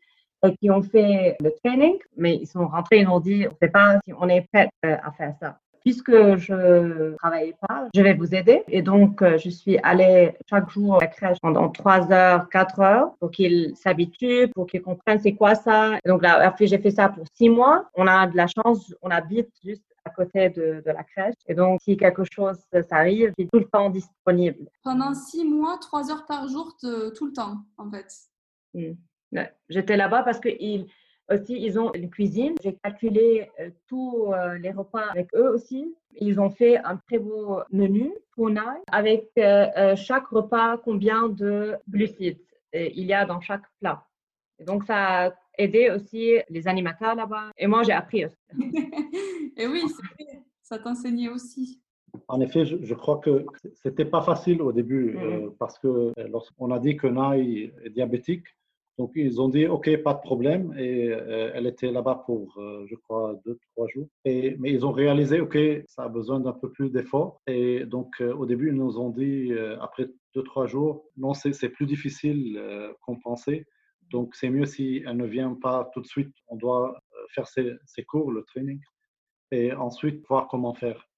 et 0.46 0.56
qui 0.56 0.70
ont 0.70 0.82
fait 0.82 1.36
le 1.40 1.52
training, 1.62 1.98
mais 2.16 2.36
ils 2.36 2.46
sont 2.46 2.66
rentrés, 2.66 3.00
ils 3.00 3.08
ont 3.08 3.20
dit, 3.20 3.46
on 3.46 3.50
ne 3.50 3.56
sait 3.60 3.70
pas 3.70 3.98
si 4.04 4.12
on 4.12 4.28
est 4.28 4.46
prêt 4.52 4.70
euh, 4.84 4.96
à 5.02 5.12
faire 5.12 5.34
ça 5.40 5.58
puisque 5.80 6.36
je 6.36 6.52
ne 6.52 7.16
travaillais 7.16 7.56
pas, 7.66 7.88
je 7.94 8.02
vais 8.02 8.14
vous 8.14 8.34
aider. 8.34 8.62
Et 8.68 8.82
donc, 8.82 9.22
euh, 9.22 9.38
je 9.38 9.50
suis 9.50 9.78
allée 9.82 10.34
chaque 10.48 10.70
jour 10.70 10.96
à 10.96 11.00
la 11.00 11.06
crèche 11.06 11.38
pendant 11.40 11.68
3 11.68 12.12
heures, 12.12 12.48
4 12.48 12.80
heures 12.80 13.14
pour 13.18 13.30
qu'ils 13.30 13.76
s'habituent, 13.76 14.48
pour 14.54 14.66
qu'ils 14.66 14.82
comprennent 14.82 15.20
c'est 15.20 15.34
quoi 15.34 15.54
ça. 15.54 15.98
Et 16.04 16.08
donc, 16.08 16.22
là, 16.22 16.54
j'ai 16.60 16.78
fait 16.78 16.90
ça 16.90 17.08
pour 17.08 17.24
6 17.34 17.48
mois. 17.48 17.88
On 17.94 18.06
a 18.06 18.26
de 18.26 18.36
la 18.36 18.46
chance, 18.46 18.94
on 19.02 19.10
habite 19.10 19.50
juste 19.64 19.84
à 20.04 20.10
côté 20.10 20.48
de, 20.50 20.82
de, 20.84 20.90
la 20.90 21.04
crèche. 21.04 21.34
Et 21.46 21.54
donc, 21.54 21.80
si 21.82 21.96
quelque 21.96 22.22
chose 22.30 22.58
s'arrive, 22.88 23.28
je 23.28 23.42
suis 23.42 23.50
tout 23.50 23.58
le 23.58 23.68
temps 23.68 23.90
disponible. 23.90 24.66
Pendant 24.82 25.14
6 25.14 25.44
mois, 25.44 25.78
3 25.80 26.10
heures 26.10 26.26
par 26.26 26.48
jour, 26.48 26.76
tout 26.80 27.26
le 27.26 27.32
temps, 27.32 27.58
en 27.76 27.90
fait. 27.90 28.06
Hmm. 28.74 28.94
J'étais 29.68 29.96
là-bas 29.96 30.22
parce 30.22 30.40
qu'ils 30.40 30.86
Aussi, 31.32 31.54
ils 31.60 31.78
ont 31.78 31.92
une 31.94 32.10
cuisine. 32.10 32.54
J'ai 32.60 32.74
calculé 32.74 33.48
euh, 33.60 33.70
tous 33.86 34.32
euh, 34.32 34.58
les 34.58 34.72
repas 34.72 35.04
avec 35.10 35.28
eux 35.36 35.50
aussi. 35.50 35.94
Ils 36.16 36.40
ont 36.40 36.50
fait 36.50 36.78
un 36.78 36.96
très 36.96 37.18
beau 37.18 37.60
menu 37.70 38.12
pour 38.32 38.50
Nai 38.50 38.60
avec 38.90 39.28
euh, 39.38 39.94
chaque 39.94 40.26
repas 40.26 40.78
combien 40.78 41.28
de 41.28 41.76
glucides 41.88 42.40
il 42.72 43.04
y 43.04 43.12
a 43.12 43.24
dans 43.26 43.40
chaque 43.40 43.64
plat. 43.80 44.04
Et 44.58 44.64
donc, 44.64 44.84
ça 44.84 45.26
a 45.26 45.32
aidé 45.58 45.90
aussi 45.90 46.38
les 46.48 46.68
animateurs 46.68 47.14
là-bas. 47.14 47.50
Et 47.58 47.66
moi, 47.66 47.82
j'ai 47.82 47.92
appris 47.92 48.26
aussi. 48.26 48.36
et 49.56 49.66
oui, 49.66 49.82
ça 50.62 50.78
t'enseignait 50.78 51.28
aussi. 51.28 51.80
En 52.26 52.40
effet, 52.40 52.64
je, 52.64 52.94
crois 52.94 53.18
que 53.18 53.44
c'était 53.74 54.04
pas 54.04 54.22
facile 54.22 54.62
au 54.62 54.72
début 54.72 55.16
mm-hmm. 55.16 55.56
parce 55.58 55.78
que 55.78 56.12
lorsqu'on 56.28 56.70
a 56.72 56.78
dit 56.78 56.96
que 56.96 57.06
Nai 57.06 57.72
est 57.84 57.90
diabétique, 57.90 58.46
donc, 59.00 59.12
ils 59.14 59.40
ont 59.40 59.48
dit, 59.48 59.66
OK, 59.66 59.96
pas 60.02 60.12
de 60.12 60.20
problème. 60.20 60.74
Et 60.76 61.08
euh, 61.08 61.50
elle 61.54 61.66
était 61.66 61.90
là-bas 61.90 62.22
pour, 62.26 62.54
euh, 62.58 62.84
je 62.86 62.94
crois, 62.96 63.34
deux, 63.46 63.58
trois 63.72 63.88
jours. 63.88 64.06
Et, 64.26 64.58
mais 64.58 64.70
ils 64.72 64.84
ont 64.84 64.92
réalisé, 64.92 65.40
OK, 65.40 65.56
ça 65.86 66.02
a 66.02 66.08
besoin 66.10 66.38
d'un 66.38 66.52
peu 66.52 66.70
plus 66.70 66.90
d'efforts. 66.90 67.40
Et 67.46 67.86
donc, 67.86 68.20
euh, 68.20 68.34
au 68.34 68.44
début, 68.44 68.68
ils 68.68 68.74
nous 68.74 68.98
ont 68.98 69.08
dit, 69.08 69.54
après 69.80 70.06
deux, 70.34 70.42
trois 70.42 70.66
jours, 70.66 71.06
non, 71.16 71.32
c'est 71.32 71.70
plus 71.70 71.86
difficile 71.86 72.60
qu'on 73.00 73.16
pensait. 73.16 73.64
Donc, 74.10 74.34
c'est 74.34 74.50
mieux 74.50 74.66
si 74.66 75.02
elle 75.06 75.16
ne 75.16 75.24
vient 75.24 75.54
pas 75.54 75.90
tout 75.94 76.02
de 76.02 76.06
suite. 76.06 76.34
On 76.48 76.56
doit 76.56 77.00
faire 77.34 77.48
ses, 77.48 77.72
ses 77.86 78.04
cours, 78.04 78.30
le 78.30 78.42
training, 78.42 78.82
et 79.50 79.72
ensuite 79.72 80.26
voir 80.28 80.46
comment 80.46 80.74
faire. 80.74 81.08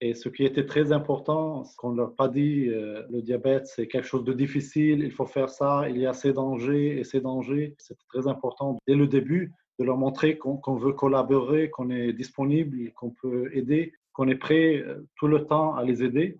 Et 0.00 0.14
ce 0.14 0.28
qui 0.28 0.44
était 0.44 0.66
très 0.66 0.92
important, 0.92 1.64
ce 1.64 1.74
qu'on 1.76 1.92
ne 1.92 1.96
leur 1.96 2.08
a 2.08 2.14
pas 2.14 2.28
dit, 2.28 2.68
euh, 2.68 3.02
le 3.08 3.22
diabète, 3.22 3.66
c'est 3.66 3.88
quelque 3.88 4.06
chose 4.06 4.24
de 4.24 4.34
difficile, 4.34 5.02
il 5.02 5.10
faut 5.10 5.24
faire 5.24 5.48
ça, 5.48 5.88
il 5.88 5.96
y 5.96 6.06
a 6.06 6.12
ces 6.12 6.34
dangers 6.34 6.98
et 7.00 7.04
ces 7.04 7.20
dangers. 7.20 7.74
C'était 7.78 8.04
très 8.08 8.28
important 8.28 8.78
dès 8.86 8.94
le 8.94 9.06
début 9.06 9.52
de 9.78 9.84
leur 9.84 9.96
montrer 9.96 10.36
qu'on 10.36 10.76
veut 10.76 10.92
collaborer, 10.92 11.70
qu'on 11.70 11.90
est 11.90 12.12
disponible, 12.12 12.92
qu'on 12.92 13.10
peut 13.10 13.50
aider, 13.54 13.92
qu'on 14.12 14.28
est 14.28 14.36
prêt 14.36 14.76
euh, 14.76 15.06
tout 15.16 15.28
le 15.28 15.46
temps 15.46 15.74
à 15.74 15.84
les 15.84 16.02
aider. 16.02 16.38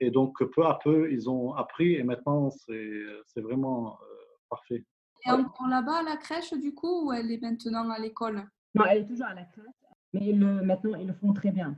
Et 0.00 0.10
donc, 0.10 0.42
peu 0.42 0.66
à 0.66 0.78
peu, 0.82 1.12
ils 1.12 1.30
ont 1.30 1.54
appris 1.54 1.94
et 1.94 2.02
maintenant, 2.02 2.50
c'est 2.50 3.40
vraiment 3.40 3.98
euh, 4.02 4.16
parfait. 4.48 4.84
Et 5.26 5.30
encore 5.30 5.68
là-bas 5.68 6.00
à 6.00 6.02
la 6.02 6.16
crèche, 6.16 6.52
du 6.54 6.74
coup, 6.74 7.06
ou 7.06 7.12
elle 7.12 7.30
est 7.30 7.40
maintenant 7.40 7.88
à 7.90 7.98
l'école? 7.98 8.42
Non, 8.74 8.84
elle 8.84 9.02
est 9.02 9.06
toujours 9.06 9.26
à 9.26 9.34
la 9.34 9.44
crèche. 9.44 9.66
Mais 10.12 10.32
le, 10.32 10.62
maintenant, 10.62 10.98
ils 10.98 11.06
le 11.06 11.12
font 11.12 11.32
très 11.32 11.52
bien. 11.52 11.76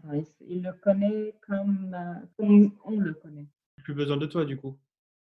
ils, 0.48 0.62
le 0.62 0.72
connaissent 0.72 1.34
comme, 1.46 1.94
euh, 1.94 2.68
on 2.84 2.98
le 2.98 3.12
connaît. 3.12 3.46
Plus 3.82 3.94
besoin 3.94 4.16
de 4.16 4.26
toi, 4.26 4.44
du 4.44 4.56
coup 4.56 4.78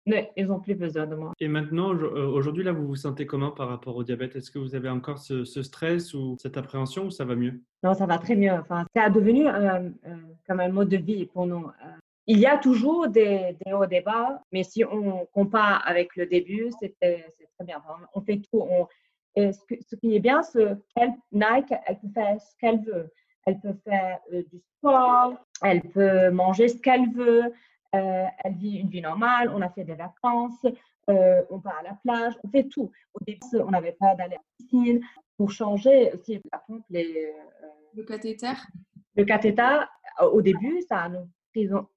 Non, 0.05 0.27
ils 0.38 0.45
n'ont 0.45 0.59
plus 0.59 0.75
besoin 0.75 1.07
de 1.07 1.15
moi. 1.15 1.33
Et 1.39 1.47
maintenant, 1.47 1.93
euh, 1.93 2.27
aujourd'hui, 2.27 2.63
là, 2.63 2.71
vous 2.71 2.85
vous 2.85 2.95
sentez 2.95 3.25
comment 3.25 3.51
par 3.51 3.69
rapport 3.69 3.95
au 3.95 4.03
diabète? 4.03 4.35
Est-ce 4.35 4.51
que 4.51 4.59
vous 4.59 4.75
avez 4.75 4.89
encore 4.89 5.17
ce, 5.17 5.43
stress 5.43 6.13
ou 6.13 6.38
cette 6.39 6.57
appréhension 6.57 7.05
ou 7.05 7.12
ça 7.12 7.25
va 7.25 7.35
mieux? 7.35 7.62
Non, 7.81 7.95
ça 7.95 8.05
va 8.05 8.19
très 8.19 8.35
mieux. 8.35 8.51
Enfin, 8.51 8.85
ça 8.95 9.03
a 9.03 9.09
devenu 9.09 9.47
euh, 9.47 9.89
comme 10.47 10.59
un 10.59 10.69
mode 10.69 10.89
de 10.89 10.97
vie 10.97 11.25
pour 11.25 11.47
nous. 11.47 11.65
Il 12.27 12.39
y 12.39 12.45
a 12.45 12.57
toujours 12.57 13.07
des, 13.07 13.57
des 13.65 13.73
hauts, 13.73 13.85
des 13.85 14.01
bas, 14.01 14.41
mais 14.51 14.63
si 14.63 14.85
on 14.85 15.25
compare 15.33 15.81
avec 15.85 16.15
le 16.15 16.25
début, 16.25 16.69
c'est 16.79 16.95
très 17.00 17.25
bien. 17.65 17.81
on 18.13 18.21
fait 18.21 18.38
tout. 18.38 18.62
On, 18.62 18.88
et 19.36 19.52
ce, 19.52 19.96
qui 19.96 20.16
est 20.16 20.20
bien, 20.20 20.44
c'est 20.44 20.78
qu'elle, 20.96 21.13
Nike, 21.32 21.74
elle 21.86 22.00
peut 22.00 22.10
faire 22.13 22.40
ce 22.40 22.56
qu'elle 22.60 22.82
veut. 22.82 23.12
Elle 23.46 23.60
peut 23.60 23.75
faire 23.84 24.20
euh, 24.32 24.44
du 24.52 24.60
sport, 24.78 25.34
elle 25.62 25.82
peut 25.82 26.30
manger 26.30 26.70
ce 26.70 26.78
qu'elle 26.78 27.12
veut, 27.12 27.52
euh, 27.96 28.25
elle 28.44 28.54
vit 28.54 28.78
une 28.78 28.90
vie 28.90 29.02
normale, 29.02 29.52
on 29.54 29.62
a 29.62 29.70
fait 29.70 29.84
des 29.84 29.96
vacances, 29.96 30.66
euh, 31.10 31.42
on 31.50 31.58
va 31.58 31.72
à 31.72 31.84
la 31.84 31.98
plage, 32.04 32.34
on 32.44 32.50
fait 32.50 32.63
tout. 32.70 32.90
Au 33.13 33.24
début, 33.25 33.42
on 33.54 33.72
n'avait 33.72 33.98
pas 34.00 34.16
d'aller 34.16 34.36
à 34.36 34.38
la 34.38 34.44
piscine. 34.58 35.02
Pour 35.36 35.52
changer 35.52 36.12
aussi, 36.13 36.40
par 36.52 36.63
contre, 36.66 36.86
les, 36.90 37.34
le 37.96 38.04
cathéter 38.04 38.54
Le 39.16 39.25
cathéter, 39.25 39.80
au 40.22 40.42
début, 40.42 40.82
ça 40.88 41.10
nous 41.10 41.28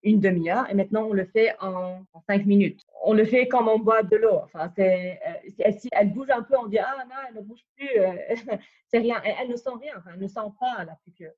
une 0.03 0.21
demi-heure 0.21 0.69
et 0.71 0.75
maintenant 0.75 1.05
on 1.05 1.13
le 1.13 1.25
fait 1.27 1.55
en, 1.61 2.05
cinq 2.29 2.47
minutes. 2.47 2.86
On 3.09 3.13
le 3.13 3.25
fait 3.25 3.47
comme 3.47 3.69
on 3.69 3.79
boit 3.79 4.03
de 4.03 4.17
l'eau. 4.17 4.41
Enfin, 4.43 4.69
c'est, 4.75 5.21
euh, 5.25 5.73
si 5.79 5.89
elle 5.93 6.13
bouge 6.13 6.29
un 6.29 6.43
peu, 6.43 6.57
on 6.59 6.67
dit 6.67 6.79
ah 6.79 7.05
non, 7.09 7.15
elle 7.29 7.37
ne 7.37 7.41
bouge 7.41 7.65
plus, 7.77 8.01
euh, 8.01 8.35
c'est 8.89 8.99
rien. 8.99 9.23
Elle, 9.25 9.49
ne 9.49 9.55
sent 9.55 9.71
rien, 9.81 10.03
elle 10.13 10.21
ne 10.21 10.27
sent 10.27 10.41
pas 10.59 10.85
la 10.85 10.99
piqûre. 11.05 11.31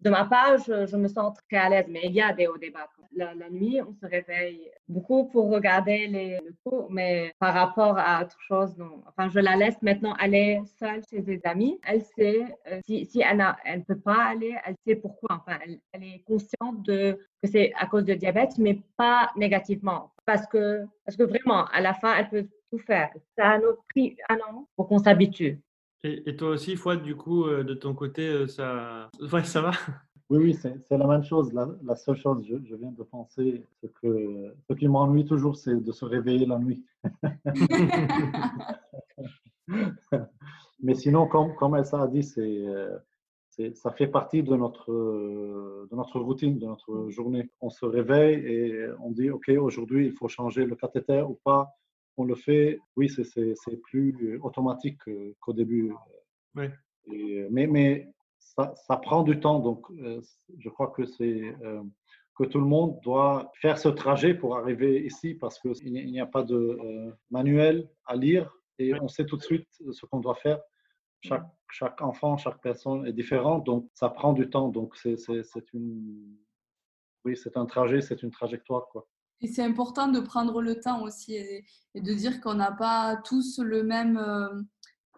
De 0.00 0.10
ma 0.10 0.24
part, 0.24 0.58
je, 0.58 0.96
me 0.96 1.06
sens 1.06 1.38
très 1.48 1.56
à 1.56 1.68
l'aise, 1.68 1.86
mais 1.88 2.00
il 2.04 2.12
y 2.12 2.20
a 2.20 2.32
des 2.32 2.48
hauts 2.48 2.58
débats. 2.58 2.90
La, 3.20 3.50
nuit, 3.50 3.82
on 3.82 3.92
se 3.92 4.06
réveille 4.06 4.70
beaucoup 4.88 5.28
pour 5.28 5.50
regarder 5.50 6.06
les, 6.06 6.38
le 6.38 6.54
mais 6.88 7.34
par 7.38 7.52
rapport 7.52 7.98
à 7.98 8.22
autre 8.22 8.38
chose, 8.48 8.74
non. 8.78 9.02
Enfin, 9.06 9.28
je 9.28 9.40
la 9.40 9.56
laisse 9.56 9.82
maintenant 9.82 10.14
aller 10.14 10.62
seule 10.78 11.02
chez 11.10 11.20
des 11.20 11.38
amis. 11.44 11.78
Elle 11.82 12.02
sait, 12.02 12.46
euh, 12.68 12.80
si, 12.86 13.04
si, 13.04 13.20
elle 13.20 13.36
ne 13.36 13.82
peut 13.82 14.00
pas 14.00 14.24
aller, 14.24 14.56
elle 14.64 14.74
sait 14.86 14.96
pourquoi. 14.96 15.42
Enfin, 15.46 15.58
elle, 15.92 16.02
est 16.02 16.22
consciente 16.26 16.82
de, 16.82 17.18
que 17.42 17.50
c'est 17.50 17.74
à 17.76 17.84
cause 17.84 18.04
du 18.04 18.16
diabète, 18.16 18.56
mais 18.56 18.80
pas 18.96 19.30
négativement. 19.36 20.14
Parce 20.24 20.46
que, 20.46 20.86
parce 21.04 21.18
que 21.18 21.24
vraiment, 21.24 21.66
à 21.66 21.82
la 21.82 21.92
fin, 21.92 22.16
elle 22.16 22.30
peut 22.30 22.48
tout 22.72 22.78
faire. 22.78 23.10
Ça 23.36 23.50
a 23.50 23.60
pris 23.90 24.16
un 24.30 24.38
an 24.48 24.66
pour 24.76 24.88
qu'on 24.88 24.98
s'habitue. 24.98 25.60
Et, 26.02 26.34
toi 26.36 26.48
aussi, 26.50 26.76
Fouad, 26.76 27.02
du 27.02 27.14
coup, 27.14 27.44
euh, 27.44 27.64
de 27.64 27.74
ton 27.74 27.92
côté, 27.92 28.26
euh, 28.26 28.46
ça, 28.46 29.10
ouais, 29.30 29.44
ça 29.44 29.60
va? 29.60 29.72
Oui, 30.30 30.38
oui, 30.38 30.54
c'est 30.54 30.90
la 30.90 31.06
même 31.06 31.24
chose. 31.24 31.52
La, 31.52 31.68
la 31.82 31.96
seule 31.96 32.16
chose, 32.16 32.46
je, 32.48 32.56
je, 32.64 32.76
viens 32.76 32.92
de 32.92 33.02
penser, 33.02 33.66
ce, 33.82 33.88
que, 33.88 34.54
ce 34.68 34.74
qui 34.74 34.88
m'ennuie 34.88 35.24
toujours, 35.24 35.56
c'est 35.56 35.74
de 35.74 35.92
se 35.92 36.04
réveiller 36.04 36.46
la 36.46 36.58
nuit. 36.58 36.84
Mais 40.82 40.94
sinon, 40.94 41.26
comme, 41.26 41.54
comme 41.56 41.76
Elsa 41.76 42.02
a 42.02 42.08
dit, 42.08 42.22
c'est 42.22 42.64
ça 43.74 43.90
fait 43.90 44.06
partie 44.06 44.42
de 44.42 44.56
notre, 44.56 44.90
de 44.90 45.94
notre 45.94 46.18
routine, 46.18 46.58
de 46.58 46.64
notre 46.64 47.10
journée. 47.10 47.50
On 47.60 47.68
se 47.68 47.84
réveille 47.84 48.36
et 48.46 48.86
on 49.02 49.10
dit, 49.10 49.28
OK, 49.28 49.50
aujourd'hui, 49.50 50.06
il 50.06 50.12
faut 50.12 50.28
changer 50.28 50.64
le 50.64 50.76
cathéter 50.76 51.20
ou 51.20 51.38
pas 51.44 51.76
on 52.20 52.24
le 52.24 52.34
fait, 52.34 52.78
oui, 52.96 53.08
c'est 53.08 53.76
plus 53.82 54.38
automatique 54.42 55.00
qu'au 55.40 55.52
début. 55.52 55.92
mais, 56.54 57.66
mais 57.66 58.08
ça, 58.74 58.96
prend 58.96 59.22
du 59.22 59.40
temps, 59.40 59.60
donc 59.60 59.84
euh, 59.90 60.20
je 60.58 60.68
crois 60.68 60.88
que 60.88 61.04
c'est 61.04 61.54
euh, 61.62 61.82
que 62.34 62.44
tout 62.44 62.58
le 62.58 62.66
monde 62.66 62.98
doit 63.02 63.50
faire 63.60 63.78
ce 63.78 63.88
trajet 63.88 64.34
pour 64.34 64.56
arriver 64.56 65.04
ici 65.04 65.34
parce 65.34 65.58
qu'il 65.58 65.92
n'y 65.92 66.20
a 66.20 66.26
pas 66.26 66.42
de 66.42 66.56
euh, 66.56 67.12
manuel 67.30 67.88
à 68.06 68.16
lire 68.16 68.52
et 68.78 68.94
on 69.00 69.08
sait 69.08 69.26
tout 69.26 69.36
de 69.36 69.42
suite 69.42 69.68
ce 69.92 70.06
qu'on 70.06 70.20
doit 70.20 70.36
faire. 70.36 70.60
Chaque, 71.22 71.46
chaque 71.70 72.00
enfant, 72.00 72.38
chaque 72.38 72.62
personne 72.62 73.06
est 73.06 73.12
différente, 73.12 73.64
donc 73.66 73.90
ça 73.92 74.08
prend 74.08 74.32
du 74.32 74.48
temps. 74.48 74.68
Donc 74.68 74.96
c'est 74.96 75.16
une, 75.74 76.38
oui, 77.26 77.36
c'est 77.36 77.58
un 77.58 77.66
trajet, 77.66 78.00
c'est 78.00 78.22
une 78.22 78.30
trajectoire 78.30 78.88
quoi. 78.88 79.06
Et 79.42 79.46
c'est 79.46 79.62
important 79.62 80.08
de 80.08 80.20
prendre 80.20 80.60
le 80.60 80.80
temps 80.80 81.02
aussi 81.02 81.34
et, 81.34 81.64
de 81.94 82.12
dire 82.14 82.40
qu'on 82.40 82.54
n'a 82.54 82.72
pas 82.72 83.16
tous 83.24 83.58
le 83.58 83.82
même, 83.82 84.18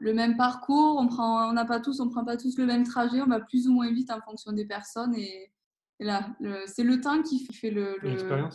le 0.00 0.14
même 0.14 0.36
parcours, 0.36 0.96
on 0.98 1.06
prend, 1.06 1.48
on 1.48 1.52
n'a 1.52 1.64
pas 1.64 1.80
tous, 1.80 2.00
on 2.00 2.08
prend 2.08 2.24
pas 2.24 2.36
tous 2.36 2.58
le 2.58 2.66
même 2.66 2.84
trajet, 2.84 3.20
on 3.20 3.26
va 3.26 3.40
plus 3.40 3.68
ou 3.68 3.72
moins 3.72 3.90
vite 3.92 4.10
en 4.10 4.20
fonction 4.20 4.52
des 4.52 4.64
personnes 4.64 5.14
et, 5.14 5.50
là, 6.00 6.26
c'est 6.66 6.82
le 6.82 7.00
temps 7.00 7.22
qui 7.22 7.46
fait 7.46 7.70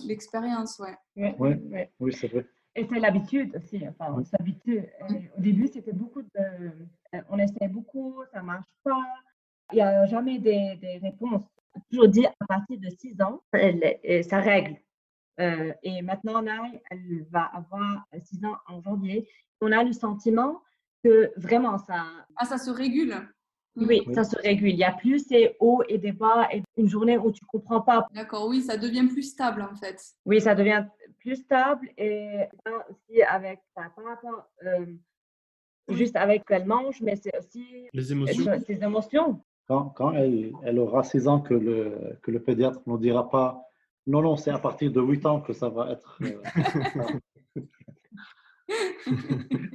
l'expérience, 0.06 0.80
ouais. 0.80 0.98
Ouais, 1.16 1.90
Oui, 2.00 2.14
c'est 2.14 2.28
vrai. 2.28 2.46
Et 2.78 2.86
c'est 2.88 3.00
l'habitude 3.00 3.56
aussi. 3.56 3.82
Enfin, 3.88 4.14
on 4.16 4.24
s'habitue. 4.24 4.86
Au 5.36 5.42
début, 5.42 5.68
c'était 5.68 5.94
beaucoup 5.94 6.22
de. 6.22 6.28
Euh, 6.38 7.22
on 7.30 7.40
essaie 7.40 7.68
beaucoup, 7.68 8.24
ça 8.32 8.44
marche 8.44 8.68
pas. 8.84 9.02
Il 9.72 9.78
n'y 9.78 9.82
a 9.82 10.06
jamais 10.06 10.38
des, 10.38 10.76
des 10.80 11.00
réponses. 11.00 11.42
Toujours 11.90 12.08
dit 12.08 12.26
à 12.28 12.46
partir 12.48 12.80
de 12.80 12.90
6 12.90 13.20
ans, 13.22 13.42
ça 14.30 14.40
règle. 14.40 14.78
Euh, 15.40 15.74
et 15.82 16.04
maintenant, 16.04 16.42
là, 16.42 16.70
elle 16.92 17.26
va 17.32 17.46
avoir 17.46 18.06
6 18.24 18.46
ans 18.46 18.58
en 18.68 18.80
janvier. 18.82 19.28
On 19.60 19.72
a 19.72 19.84
le 19.84 19.92
sentiment 19.92 20.62
que 21.04 21.32
vraiment 21.38 21.78
ça. 21.78 22.06
Ah, 22.36 22.46
ça 22.46 22.58
se 22.58 22.70
régule. 22.70 23.16
Oui, 23.76 24.02
ça 24.14 24.24
se 24.24 24.36
régule. 24.38 24.70
Il 24.70 24.78
y 24.78 24.84
a 24.84 24.92
plus 24.92 25.20
ces 25.20 25.56
hauts 25.60 25.84
et 25.88 25.98
des 26.00 26.12
bas 26.12 26.48
et 26.52 26.64
une 26.78 26.90
journée 26.90 27.18
où 27.18 27.32
tu 27.32 27.44
ne 27.44 27.48
comprends 27.48 27.82
pas. 27.82 28.08
D'accord, 28.14 28.48
oui, 28.48 28.62
ça 28.62 28.76
devient 28.76 29.08
plus 29.08 29.24
stable 29.24 29.62
en 29.62 29.76
fait. 29.76 30.02
Oui, 30.26 30.42
ça 30.42 30.56
devient 30.56 30.86
plus 31.20 31.36
stable 31.36 31.88
et 31.98 32.46
aussi 32.90 33.22
avec, 33.22 33.60
par 33.76 33.92
rapport, 34.04 34.50
euh, 34.66 34.86
juste 35.90 36.16
avec 36.16 36.42
ce 36.42 36.46
qu'elle 36.46 36.66
mange, 36.66 37.02
mais 37.02 37.16
c'est 37.16 37.38
aussi 37.38 37.88
les 37.94 38.12
émotions. 38.12 38.60
ses 38.66 38.84
émotions. 38.84 39.42
Quand, 39.68 39.90
quand 39.90 40.14
elle, 40.14 40.54
elle, 40.64 40.80
aura 40.80 41.04
6 41.04 41.28
ans 41.28 41.42
que 41.42 41.54
le, 41.54 42.18
que 42.24 42.32
le 42.32 42.42
pédiatre 42.42 42.80
ne 42.88 42.98
dira 42.98 43.30
pas 43.30 43.68
non, 44.08 44.22
non, 44.22 44.38
c'est 44.38 44.52
à 44.52 44.58
partir 44.58 44.92
de 44.92 45.02
8 45.02 45.26
ans 45.26 45.42
que 45.42 45.52
ça 45.52 45.68
va 45.68 45.92
être. 45.92 46.18
Euh, 46.22 46.42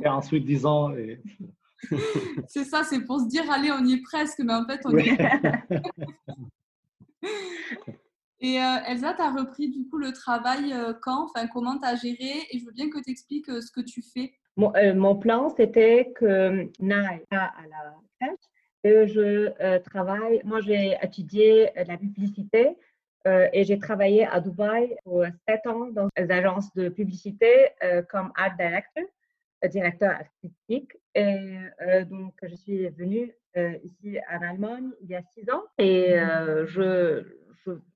et 0.02 0.08
ensuite 0.08 0.44
10 0.44 0.66
ans. 0.66 0.94
Et... 0.94 1.22
c'est 2.48 2.64
ça, 2.64 2.84
c'est 2.84 3.04
pour 3.04 3.20
se 3.20 3.28
dire, 3.28 3.50
allez, 3.50 3.70
on 3.72 3.84
y 3.84 3.94
est 3.94 4.02
presque, 4.02 4.40
mais 4.40 4.54
en 4.54 4.64
fait, 4.66 4.80
on 4.84 4.96
y 4.96 5.08
est. 5.08 5.18
Et 8.44 8.60
euh, 8.60 8.78
Elsa, 8.88 9.14
tu 9.14 9.22
as 9.22 9.30
repris 9.30 9.70
du 9.70 9.88
coup 9.88 9.98
le 9.98 10.10
travail 10.12 10.72
euh, 10.72 10.92
quand? 11.00 11.26
Enfin, 11.26 11.46
comment 11.46 11.78
tu 11.78 11.86
as 11.86 11.94
géré? 11.94 12.44
Et 12.50 12.58
je 12.58 12.64
veux 12.64 12.72
bien 12.72 12.90
que 12.90 12.98
tu 12.98 13.08
expliques 13.08 13.46
ce 13.46 13.70
que 13.70 13.80
tu 13.80 14.02
fais. 14.02 14.32
Mon, 14.56 15.16
plan, 15.16 15.48
c'était 15.48 16.12
que 16.16 16.68
Naï 16.80 17.24
à 17.30 17.52
la 17.70 17.94
crèche 18.20 18.38
et 18.82 19.06
je 19.06 19.78
travaille. 19.78 20.42
Moi, 20.44 20.60
j'ai 20.60 20.96
étudié 21.00 21.70
la 21.76 21.96
publicité 21.96 22.76
et 23.24 23.64
j'ai 23.64 23.78
travaillé 23.78 24.26
à 24.26 24.40
Dubaï 24.40 24.96
pour 25.04 25.24
sept 25.48 25.66
ans 25.66 25.86
dans 25.86 26.08
des 26.16 26.30
agences 26.30 26.72
de 26.74 26.88
publicité 26.88 27.68
comme 28.08 28.32
art 28.36 28.56
director, 28.56 29.04
directeur 29.70 30.10
artistique. 30.10 30.96
Et 31.14 31.56
donc, 32.10 32.34
je 32.42 32.54
suis 32.54 32.88
venue 32.88 33.32
ici 33.84 34.18
en 34.30 34.42
Allemagne 34.42 34.90
il 35.02 35.10
y 35.10 35.14
a 35.14 35.22
six 35.22 35.48
ans 35.50 35.62
et 35.78 36.16
je, 36.66 37.24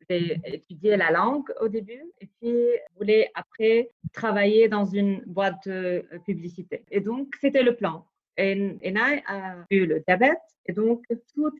j'ai 0.09 0.41
étudié 0.45 0.97
la 0.97 1.11
langue 1.11 1.53
au 1.61 1.69
début 1.69 2.05
et 2.21 2.27
puis 2.27 2.53
je 2.53 2.97
voulais 2.97 3.31
après 3.35 3.91
travailler 4.13 4.69
dans 4.69 4.85
une 4.85 5.23
boîte 5.27 5.67
de 5.67 6.07
publicité. 6.25 6.85
Et 6.91 7.01
donc, 7.01 7.35
c'était 7.41 7.63
le 7.63 7.75
plan. 7.75 8.07
Et, 8.39 8.77
et 8.83 8.95
a 8.97 9.65
eu 9.71 9.87
le 9.87 10.01
diabète 10.01 10.39
et 10.67 10.73
donc 10.73 11.05
tout, 11.35 11.51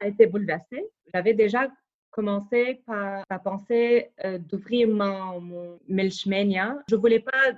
a 0.00 0.06
été 0.06 0.26
bouleversé. 0.26 0.86
J'avais 1.12 1.34
déjà 1.34 1.68
commencé 2.18 2.82
par, 2.84 3.24
penser 3.44 4.10
euh, 4.24 4.38
d'ouvrir 4.38 4.88
mon, 4.88 5.40
mon 5.40 5.78
Milchmania. 5.86 6.76
Je 6.90 6.96
ne 6.96 7.00
voulais 7.00 7.20
pas 7.20 7.52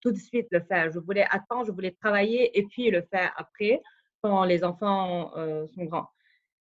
tout 0.00 0.10
de 0.10 0.16
suite 0.16 0.48
le 0.50 0.58
faire. 0.58 0.90
Je 0.90 0.98
voulais 0.98 1.26
attendre, 1.30 1.66
je 1.66 1.70
voulais 1.70 1.92
travailler 1.92 2.58
et 2.58 2.64
puis 2.64 2.90
le 2.90 3.02
faire 3.02 3.32
après 3.36 3.80
quand 4.20 4.42
les 4.42 4.64
enfants 4.64 5.30
euh, 5.36 5.64
sont 5.68 5.84
grands. 5.84 6.08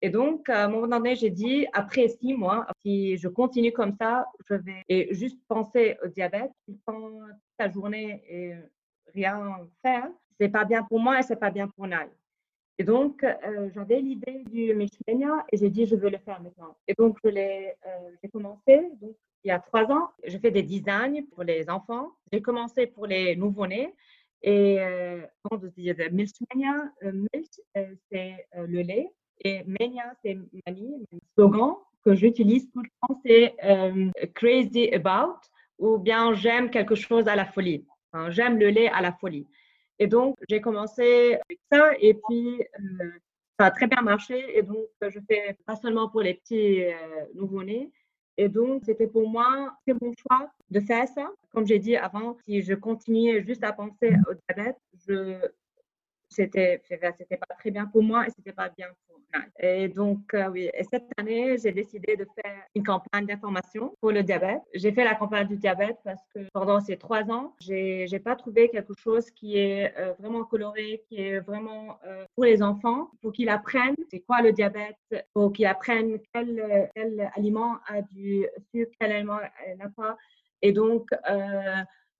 Et 0.03 0.11
donc, 0.11 0.47
à 0.47 0.65
un 0.65 0.67
moment 0.67 0.87
donné, 0.87 1.15
j'ai 1.15 1.31
dit, 1.31 1.65
après 1.73 2.07
six 2.07 2.35
mois, 2.35 2.67
si 2.85 3.17
je 3.17 3.27
continue 3.29 3.71
comme 3.71 3.95
ça, 3.99 4.27
je 4.47 4.53
vais 4.53 4.83
et 4.87 5.11
juste 5.15 5.39
penser 5.47 5.97
au 6.03 6.09
diabète, 6.09 6.51
toute 6.67 6.79
la 7.57 7.69
journée 7.71 8.21
et 8.29 8.53
rien 9.11 9.57
faire, 9.81 10.07
c'est 10.39 10.49
pas 10.49 10.65
bien 10.65 10.83
pour 10.83 10.99
moi 10.99 11.19
et 11.19 11.23
c'est 11.23 11.39
pas 11.39 11.49
bien 11.49 11.67
pour 11.67 11.87
Nal. 11.87 12.09
Et 12.79 12.83
donc, 12.83 13.23
euh, 13.23 13.69
j'avais 13.75 13.99
l'idée 13.99 14.43
du 14.49 14.73
Michelina 14.73 15.45
et 15.51 15.57
j'ai 15.57 15.69
dit, 15.69 15.85
je 15.85 15.95
veux 15.95 16.09
le 16.09 16.17
faire 16.17 16.41
maintenant. 16.41 16.75
Et 16.87 16.93
donc, 16.95 17.17
je 17.23 17.29
l'ai, 17.29 17.75
euh, 17.85 18.09
j'ai 18.21 18.29
commencé 18.29 18.89
il 19.45 19.49
y 19.49 19.51
a 19.51 19.59
trois 19.59 19.83
ans. 19.91 20.09
Je 20.25 20.37
fais 20.37 20.49
des 20.51 20.63
designs 20.63 21.23
pour 21.31 21.43
les 21.43 21.69
enfants. 21.69 22.11
J'ai 22.31 22.41
commencé 22.41 22.87
pour 22.87 23.05
les 23.05 23.35
nouveau-nés. 23.35 23.93
Et 24.41 24.79
euh, 24.79 25.21
on 25.51 25.57
dit 25.57 25.91
milk, 26.11 26.35
c'est 28.11 28.47
le 28.55 28.81
lait. 28.81 29.11
Et 29.43 29.63
Mania, 29.65 30.13
c'est 30.23 30.37
Mani. 30.65 31.05
Le 31.11 31.19
slogan 31.35 31.75
que 32.03 32.15
j'utilise 32.15 32.69
tout 32.71 32.81
le 32.81 32.89
temps, 33.01 33.21
c'est 33.25 33.55
Crazy 34.33 34.89
About 34.93 35.39
ou 35.77 35.97
bien 35.97 36.33
J'aime 36.33 36.69
quelque 36.69 36.95
chose 36.95 37.27
à 37.27 37.35
la 37.35 37.45
folie. 37.45 37.85
J'aime 38.29 38.57
le 38.57 38.69
lait 38.69 38.89
à 38.89 39.01
la 39.01 39.11
folie. 39.13 39.47
Et 39.99 40.07
donc, 40.07 40.37
j'ai 40.49 40.61
commencé 40.61 41.33
avec 41.33 41.59
ça 41.71 41.91
et 41.99 42.13
puis 42.13 42.61
euh, 42.61 43.11
ça 43.59 43.67
a 43.67 43.71
très 43.71 43.87
bien 43.87 44.01
marché. 44.01 44.57
Et 44.57 44.63
donc, 44.63 44.85
je 45.01 45.19
fais 45.27 45.57
pas 45.65 45.75
seulement 45.75 46.09
pour 46.09 46.21
les 46.21 46.35
petits 46.35 46.83
euh, 46.83 46.93
nouveau-nés. 47.35 47.91
Et 48.37 48.49
donc, 48.49 48.83
c'était 48.85 49.07
pour 49.07 49.29
moi, 49.29 49.75
c'est 49.87 49.93
mon 50.01 50.11
choix 50.13 50.51
de 50.71 50.79
faire 50.79 51.07
ça. 51.07 51.31
Comme 51.51 51.67
j'ai 51.67 51.77
dit 51.77 51.95
avant, 51.95 52.35
si 52.45 52.63
je 52.63 52.73
continuais 52.73 53.43
juste 53.43 53.63
à 53.63 53.73
penser 53.73 54.15
au 54.27 54.33
diabète, 54.33 54.77
je 55.07 55.37
c'était 56.33 57.37
pas 57.37 57.55
très 57.57 57.71
bien 57.71 57.85
pour 57.85 58.03
moi 58.03 58.25
et 58.27 58.29
c'était 58.31 58.51
pas 58.53 58.69
bien 58.69 58.87
pour 59.07 59.19
moi. 59.19 59.41
Et 59.59 59.87
donc 59.87 60.33
euh, 60.33 60.49
oui, 60.49 60.69
et 60.73 60.83
cette 60.83 61.07
année, 61.17 61.57
j'ai 61.57 61.71
décidé 61.71 62.15
de 62.15 62.25
faire 62.35 62.63
une 62.75 62.83
campagne 62.83 63.25
d'information 63.25 63.95
pour 63.99 64.11
le 64.11 64.23
diabète. 64.23 64.61
J'ai 64.73 64.91
fait 64.91 65.03
la 65.03 65.15
campagne 65.15 65.47
du 65.47 65.57
diabète 65.57 65.97
parce 66.03 66.21
que 66.33 66.39
pendant 66.53 66.79
ces 66.79 66.97
trois 66.97 67.23
ans, 67.31 67.55
j'ai 67.59 68.05
j'ai 68.07 68.19
pas 68.19 68.35
trouvé 68.35 68.69
quelque 68.69 68.93
chose 68.97 69.29
qui 69.31 69.57
est 69.57 69.93
euh, 69.97 70.13
vraiment 70.19 70.43
coloré, 70.43 71.03
qui 71.07 71.21
est 71.21 71.39
vraiment 71.39 71.99
euh, 72.05 72.25
pour 72.35 72.45
les 72.45 72.61
enfants, 72.61 73.09
pour 73.21 73.31
qu'ils 73.31 73.49
apprennent 73.49 73.95
c'est 74.09 74.21
quoi 74.21 74.41
le 74.41 74.51
diabète, 74.51 74.97
pour 75.33 75.51
qu'ils 75.53 75.65
apprennent 75.65 76.19
quel 76.33 76.89
quel 76.95 77.31
aliment 77.35 77.77
a 77.87 78.01
du 78.01 78.45
sucre, 78.71 78.91
quel 78.99 79.11
aliment 79.11 79.39
n'a 79.77 79.89
pas. 79.95 80.17
Et 80.61 80.71
donc 80.71 81.09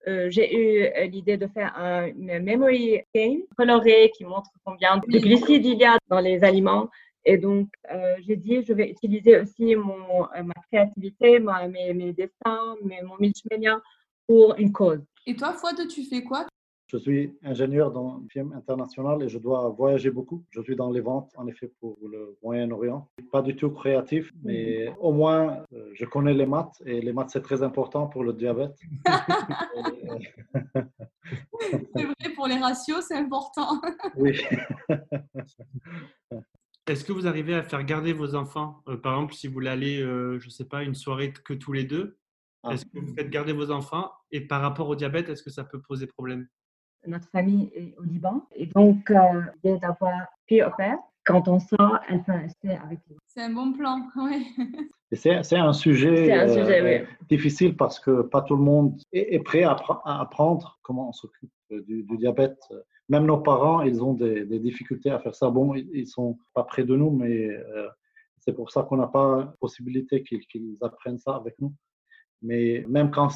j'ai 0.06 0.54
eu 0.54 0.84
euh, 0.84 1.04
l'idée 1.06 1.36
de 1.36 1.46
faire 1.46 1.76
un 1.76 2.12
memory 2.12 3.00
game 3.14 3.42
coloré 3.56 4.10
qui 4.16 4.24
montre 4.24 4.50
combien 4.64 4.98
de 4.98 5.18
glucides 5.18 5.64
il 5.64 5.78
y 5.78 5.84
a 5.84 5.96
dans 6.08 6.20
les 6.20 6.44
aliments. 6.44 6.88
Et 7.24 7.38
donc, 7.38 7.68
euh, 7.90 8.16
j'ai 8.26 8.36
dit, 8.36 8.62
je 8.62 8.74
vais 8.74 8.90
utiliser 8.90 9.40
aussi 9.40 9.74
mon, 9.76 10.28
ma 10.44 10.54
créativité, 10.70 11.40
mes, 11.40 11.94
mes, 11.94 12.12
dessins, 12.12 12.76
mes, 12.84 13.00
mon 13.02 13.16
multimédia 13.18 13.80
pour 14.26 14.54
une 14.58 14.72
cause. 14.72 15.00
Et 15.26 15.34
toi, 15.34 15.54
Fouad, 15.54 15.88
tu 15.88 16.04
fais 16.04 16.22
quoi 16.22 16.46
je 16.94 16.98
suis 17.00 17.36
ingénieur 17.42 17.90
dans 17.90 18.18
le 18.22 18.28
film 18.28 18.52
international 18.52 19.20
et 19.24 19.28
je 19.28 19.38
dois 19.38 19.68
voyager 19.70 20.10
beaucoup. 20.10 20.44
Je 20.50 20.62
suis 20.62 20.76
dans 20.76 20.92
les 20.92 21.00
ventes, 21.00 21.32
en 21.36 21.48
effet, 21.48 21.72
pour 21.80 21.98
le 22.08 22.38
Moyen-Orient. 22.40 23.08
Pas 23.32 23.42
du 23.42 23.56
tout 23.56 23.70
créatif, 23.70 24.32
mais 24.44 24.94
au 25.00 25.12
moins, 25.12 25.64
euh, 25.72 25.90
je 25.94 26.04
connais 26.04 26.34
les 26.34 26.46
maths 26.46 26.80
et 26.86 27.00
les 27.00 27.12
maths, 27.12 27.30
c'est 27.30 27.42
très 27.42 27.64
important 27.64 28.06
pour 28.06 28.22
le 28.22 28.32
diabète. 28.32 28.78
c'est 31.96 32.04
vrai, 32.04 32.34
pour 32.36 32.46
les 32.46 32.58
ratios, 32.58 33.04
c'est 33.08 33.16
important. 33.16 33.80
oui. 34.16 34.40
Est-ce 36.86 37.04
que 37.04 37.12
vous 37.12 37.26
arrivez 37.26 37.54
à 37.54 37.64
faire 37.64 37.82
garder 37.82 38.12
vos 38.12 38.36
enfants? 38.36 38.84
Euh, 38.88 38.96
Par 38.96 39.14
exemple, 39.14 39.34
si 39.34 39.48
vous 39.48 39.54
voulez 39.54 39.70
aller, 39.70 40.00
euh, 40.00 40.38
je 40.38 40.46
ne 40.46 40.50
sais 40.50 40.66
pas, 40.66 40.84
une 40.84 40.94
soirée 40.94 41.32
que 41.32 41.54
tous 41.54 41.72
les 41.72 41.84
deux, 41.84 42.18
ah. 42.62 42.72
est-ce 42.72 42.84
que 42.84 43.00
vous 43.00 43.14
faites 43.16 43.30
garder 43.30 43.52
vos 43.52 43.72
enfants? 43.72 44.12
Et 44.30 44.42
par 44.42 44.60
rapport 44.60 44.88
au 44.88 44.94
diabète, 44.94 45.28
est-ce 45.28 45.42
que 45.42 45.50
ça 45.50 45.64
peut 45.64 45.80
poser 45.80 46.06
problème? 46.06 46.46
Notre 47.06 47.28
famille 47.28 47.70
est 47.74 47.94
au 47.98 48.02
Liban. 48.02 48.46
Et 48.54 48.66
donc, 48.66 49.10
euh, 49.10 49.42
d'avoir 49.78 50.26
pu 50.46 50.60
faire, 50.76 50.98
quand 51.24 51.48
on 51.48 51.58
sort, 51.58 52.00
elle 52.08 52.22
peut 52.22 52.32
rester 52.32 52.70
avec 52.70 53.00
nous. 53.08 53.16
C'est 53.26 53.42
un 53.42 53.52
bon 53.52 53.72
plan, 53.72 54.02
oui. 54.16 54.46
C'est 55.12 55.30
un 55.30 55.72
sujet, 55.72 56.32
un 56.32 56.48
sujet 56.48 57.02
euh, 57.02 57.06
difficile 57.28 57.76
parce 57.76 58.00
que 58.00 58.22
pas 58.22 58.42
tout 58.42 58.56
le 58.56 58.62
monde 58.62 59.00
est, 59.12 59.38
prêt 59.40 59.62
à, 59.62 59.76
apprendre 60.04 60.78
comment 60.82 61.10
on 61.10 61.12
s'occupe 61.12 61.50
du, 61.70 62.04
diabète. 62.16 62.58
Même 63.08 63.26
nos 63.26 63.38
parents, 63.38 63.82
ils 63.82 64.02
ont 64.02 64.14
des, 64.14 64.58
difficultés 64.58 65.10
à 65.10 65.18
faire 65.18 65.34
ça. 65.34 65.50
Bon, 65.50 65.74
ils 65.74 66.06
sont 66.06 66.38
pas 66.52 66.64
près 66.64 66.84
de 66.84 66.96
nous, 66.96 67.10
mais 67.10 67.48
euh, 67.48 67.88
c'est 68.38 68.54
pour 68.54 68.70
ça 68.70 68.82
qu'on 68.82 68.96
n'a 68.96 69.06
pas 69.06 69.54
possibilité 69.60 70.22
qu'ils 70.22 70.76
apprennent 70.82 71.18
ça 71.18 71.36
avec 71.36 71.54
nous. 71.60 71.72
Mais 72.44 72.84
même 72.88 73.10
quand, 73.10 73.28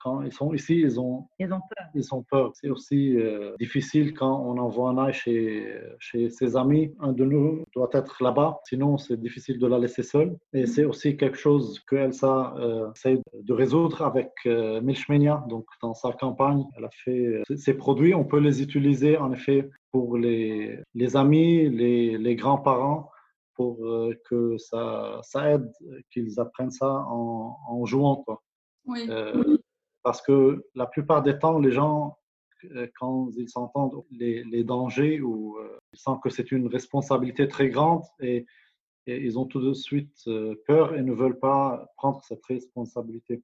quand, 0.00 0.22
ils 0.22 0.32
sont 0.32 0.52
ici, 0.52 0.80
ils 0.80 0.98
ont, 1.00 1.28
ils 1.38 1.52
ont 1.52 1.60
peur. 1.60 1.86
Ils 1.94 2.14
ont 2.14 2.24
peur. 2.28 2.50
C'est 2.54 2.68
aussi 2.68 3.16
euh, 3.16 3.54
difficile 3.60 4.12
quand 4.12 4.42
on 4.44 4.58
envoie 4.58 4.90
un 4.90 4.98
âge 4.98 5.22
chez, 5.22 5.72
chez 6.00 6.30
ses 6.30 6.56
amis. 6.56 6.92
Un 6.98 7.12
de 7.12 7.24
nous 7.24 7.64
doit 7.74 7.90
être 7.92 8.22
là-bas, 8.22 8.58
sinon 8.64 8.98
c'est 8.98 9.18
difficile 9.20 9.58
de 9.60 9.66
la 9.68 9.78
laisser 9.78 10.02
seule. 10.02 10.36
Et 10.52 10.64
mm-hmm. 10.64 10.66
c'est 10.66 10.84
aussi 10.84 11.16
quelque 11.16 11.38
chose 11.38 11.78
que 11.86 11.94
Elsa 11.94 12.54
euh, 12.58 12.90
essaie 12.92 13.20
de 13.32 13.52
résoudre 13.52 14.02
avec 14.02 14.32
euh, 14.46 14.80
Milchmania. 14.80 15.44
Donc 15.48 15.66
dans 15.80 15.94
sa 15.94 16.10
campagne, 16.12 16.64
elle 16.76 16.84
a 16.86 16.90
fait 17.04 17.26
euh, 17.26 17.42
ces 17.56 17.74
produits. 17.74 18.14
On 18.14 18.24
peut 18.24 18.40
les 18.40 18.62
utiliser 18.62 19.16
en 19.16 19.32
effet 19.32 19.70
pour 19.92 20.18
les, 20.18 20.80
les 20.94 21.16
amis, 21.16 21.70
les, 21.70 22.18
les 22.18 22.34
grands-parents 22.34 23.10
pour 23.54 23.78
que 24.28 24.58
ça, 24.58 25.18
ça 25.22 25.50
aide 25.52 25.72
qu'ils 26.10 26.38
apprennent 26.38 26.70
ça 26.70 26.90
en, 27.08 27.56
en 27.66 27.86
jouant. 27.86 28.16
Quoi. 28.16 28.42
Euh, 28.88 29.58
parce 30.02 30.22
que 30.22 30.64
la 30.74 30.86
plupart 30.86 31.22
des 31.22 31.38
temps, 31.38 31.58
les 31.58 31.72
gens, 31.72 32.16
euh, 32.64 32.86
quand 32.98 33.30
ils 33.36 33.48
s'entendent 33.48 34.04
les, 34.10 34.44
les, 34.44 34.64
dangers 34.64 35.20
ou 35.20 35.58
euh, 35.58 35.78
ils 35.92 35.98
sentent 35.98 36.22
que 36.22 36.30
c'est 36.30 36.52
une 36.52 36.68
responsabilité 36.68 37.48
très 37.48 37.68
grande 37.68 38.02
et, 38.20 38.46
ils 39.08 39.38
ont 39.38 39.44
tout 39.44 39.60
de 39.60 39.72
suite 39.72 40.28
peur 40.66 40.96
et 40.96 41.02
ne 41.02 41.12
veulent 41.12 41.38
pas 41.38 41.86
prendre 41.96 42.24
cette 42.24 42.44
responsabilité. 42.44 43.40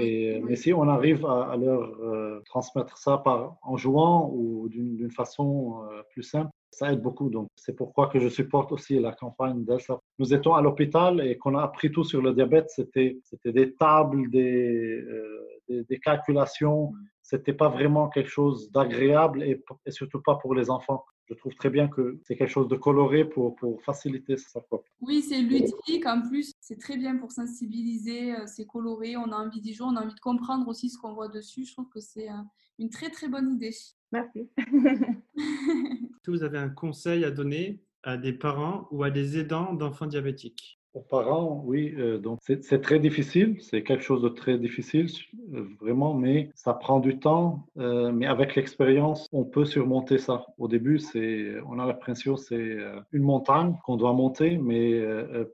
et, 0.00 0.40
Mais 0.40 0.56
si 0.56 0.72
on 0.72 0.88
arrive 0.88 1.24
à, 1.24 1.56
leur 1.56 2.42
transmettre 2.46 2.98
ça 2.98 3.18
par, 3.18 3.58
en 3.62 3.76
jouant 3.76 4.28
ou 4.34 4.68
d'une 4.68 5.12
façon 5.12 5.88
plus 6.10 6.24
simple, 6.24 6.50
ça 6.70 6.92
aide 6.92 7.00
beaucoup. 7.00 7.30
Donc, 7.30 7.48
c'est 7.56 7.74
pourquoi 7.74 8.08
que 8.08 8.20
je 8.20 8.28
supporte 8.28 8.72
aussi 8.72 8.98
la 8.98 9.12
campagne 9.12 9.64
d'Elsa. 9.64 9.98
Nous 10.18 10.34
étions 10.34 10.54
à 10.54 10.62
l'hôpital 10.62 11.20
et 11.20 11.36
qu'on 11.36 11.56
a 11.56 11.62
appris 11.62 11.90
tout 11.90 12.04
sur 12.04 12.22
le 12.22 12.32
diabète. 12.32 12.70
C'était, 12.70 13.18
c'était 13.24 13.52
des 13.52 13.74
tables, 13.74 14.30
des, 14.30 15.00
euh, 15.00 15.84
des, 15.88 15.98
calculations. 15.98 16.92
C'était 17.22 17.52
pas 17.52 17.68
vraiment 17.68 18.08
quelque 18.08 18.30
chose 18.30 18.70
d'agréable 18.70 19.42
et, 19.42 19.62
surtout 19.88 20.22
pas 20.22 20.36
pour 20.36 20.54
les 20.54 20.70
enfants. 20.70 21.04
Je 21.28 21.34
trouve 21.34 21.54
très 21.54 21.68
bien 21.68 21.88
que 21.88 22.18
c'est 22.24 22.36
quelque 22.36 22.50
chose 22.50 22.68
de 22.68 22.76
coloré 22.76 23.24
pour, 23.24 23.54
pour 23.56 23.82
faciliter 23.82 24.38
ça. 24.38 24.60
Oui, 25.02 25.20
c'est 25.20 25.40
ludique. 25.40 26.06
En 26.06 26.22
plus, 26.22 26.52
c'est 26.60 26.78
très 26.78 26.96
bien 26.96 27.16
pour 27.16 27.32
sensibiliser. 27.32 28.34
Euh, 28.34 28.46
c'est 28.46 28.66
coloré. 28.66 29.16
On 29.16 29.30
a 29.32 29.36
envie 29.36 29.60
d'y 29.60 29.74
jouer. 29.74 29.88
On 29.90 29.96
a 29.96 30.02
envie 30.02 30.14
de 30.14 30.20
comprendre 30.20 30.66
aussi 30.68 30.88
ce 30.88 30.96
qu'on 30.96 31.12
voit 31.12 31.28
dessus. 31.28 31.66
Je 31.66 31.72
trouve 31.72 31.88
que 31.90 32.00
c'est 32.00 32.30
euh, 32.30 32.42
une 32.78 32.88
très, 32.88 33.10
très 33.10 33.28
bonne 33.28 33.52
idée. 33.52 33.74
Merci. 34.10 34.48
Est-ce 34.56 36.22
que 36.22 36.30
vous 36.30 36.42
avez 36.42 36.58
un 36.58 36.70
conseil 36.70 37.24
à 37.24 37.30
donner 37.30 37.82
à 38.02 38.16
des 38.16 38.32
parents 38.32 38.88
ou 38.90 39.02
à 39.02 39.10
des 39.10 39.38
aidants 39.38 39.74
d'enfants 39.74 40.06
diabétiques? 40.06 40.77
Parents, 41.08 41.62
oui. 41.64 41.94
Euh, 41.98 42.18
donc 42.18 42.40
c'est 42.42 42.80
très 42.80 42.98
difficile, 42.98 43.56
c'est 43.60 43.82
quelque 43.82 44.02
chose 44.02 44.22
de 44.22 44.28
très 44.28 44.58
difficile, 44.58 45.08
euh, 45.54 45.64
vraiment, 45.80 46.14
mais 46.14 46.50
ça 46.54 46.74
prend 46.74 47.00
du 47.00 47.18
temps. 47.18 47.66
Euh, 47.78 48.12
mais 48.12 48.26
avec 48.26 48.54
l'expérience, 48.54 49.28
on 49.32 49.44
peut 49.44 49.64
surmonter 49.64 50.18
ça. 50.18 50.46
Au 50.58 50.68
début, 50.68 50.98
c'est, 50.98 51.54
on 51.68 51.78
a 51.78 51.86
l'impression 51.86 52.36
c'est 52.36 52.76
une 53.12 53.22
montagne 53.22 53.74
qu'on 53.84 53.96
doit 53.96 54.12
monter, 54.12 54.58
mais 54.58 55.00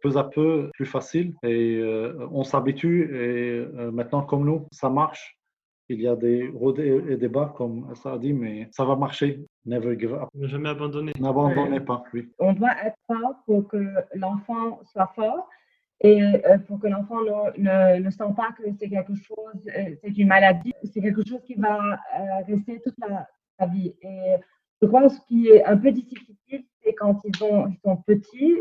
peu 0.02 0.16
à 0.16 0.24
peu 0.24 0.70
plus 0.74 0.87
facile. 0.87 1.35
Et 1.42 1.80
on 2.33 2.44
s'habitue. 2.44 3.11
Et 3.14 3.90
maintenant, 3.90 4.22
comme 4.22 4.44
nous, 4.44 4.66
ça 4.70 4.90
marche. 4.90 5.38
Il 5.88 6.01
y 6.01 6.09
a 6.09 6.16
des 6.16 6.49
hauts 6.49 6.75
et 6.75 7.16
des 7.16 7.29
bas, 7.29 7.53
comme 7.57 7.94
ça 7.94 8.14
a 8.14 8.18
dit, 8.18 8.33
mais 8.33 8.68
ça 8.73 8.85
va 8.85 8.97
marcher. 8.97 9.44
Never 9.66 9.99
give 9.99 10.14
up. 10.14 10.29
Ne 10.35 10.47
jamais 10.47 10.70
abandonner. 10.70 11.12
N'abandonnez 11.20 11.81
pas, 11.81 12.05
oui. 12.14 12.31
On 12.38 12.53
doit 12.55 12.75
être 12.85 12.97
fort 13.07 13.35
pour 13.44 13.68
que 13.68 13.94
l'enfant 14.14 14.81
soit 14.85 15.12
fort 15.14 15.49
et 16.01 16.23
euh, 16.23 16.59
pour 16.66 16.81
que 16.81 16.87
l'enfant 16.87 17.23
ne, 17.23 18.01
ne, 18.01 18.11
sent 18.11 18.33
pas 18.37 18.53
que 18.59 18.62
c'est 18.79 18.88
quelque 18.88 19.14
chose, 19.14 19.68
euh, 19.77 19.94
c'est 20.03 20.18
une 20.18 20.29
maladie, 20.29 20.75
c'est 20.92 21.01
quelque 21.01 21.27
chose 21.27 21.42
qui 21.44 21.55
va 21.55 21.79
euh, 21.79 22.44
rester 22.47 22.81
toute 22.81 22.97
la, 22.99 23.29
vie. 23.66 23.94
Et 24.03 24.35
je 24.83 24.87
crois 24.87 25.03
que 25.03 25.09
ce 25.11 25.20
qui 25.29 25.49
est 25.49 25.64
un 25.64 25.77
peu 25.77 25.92
difficile, 25.92 26.64
c'est 26.83 26.94
quand 26.94 27.20
ils, 27.25 27.42
ont, 27.44 27.68
ils 27.68 27.79
sont 27.83 27.97
petits, 27.99 28.59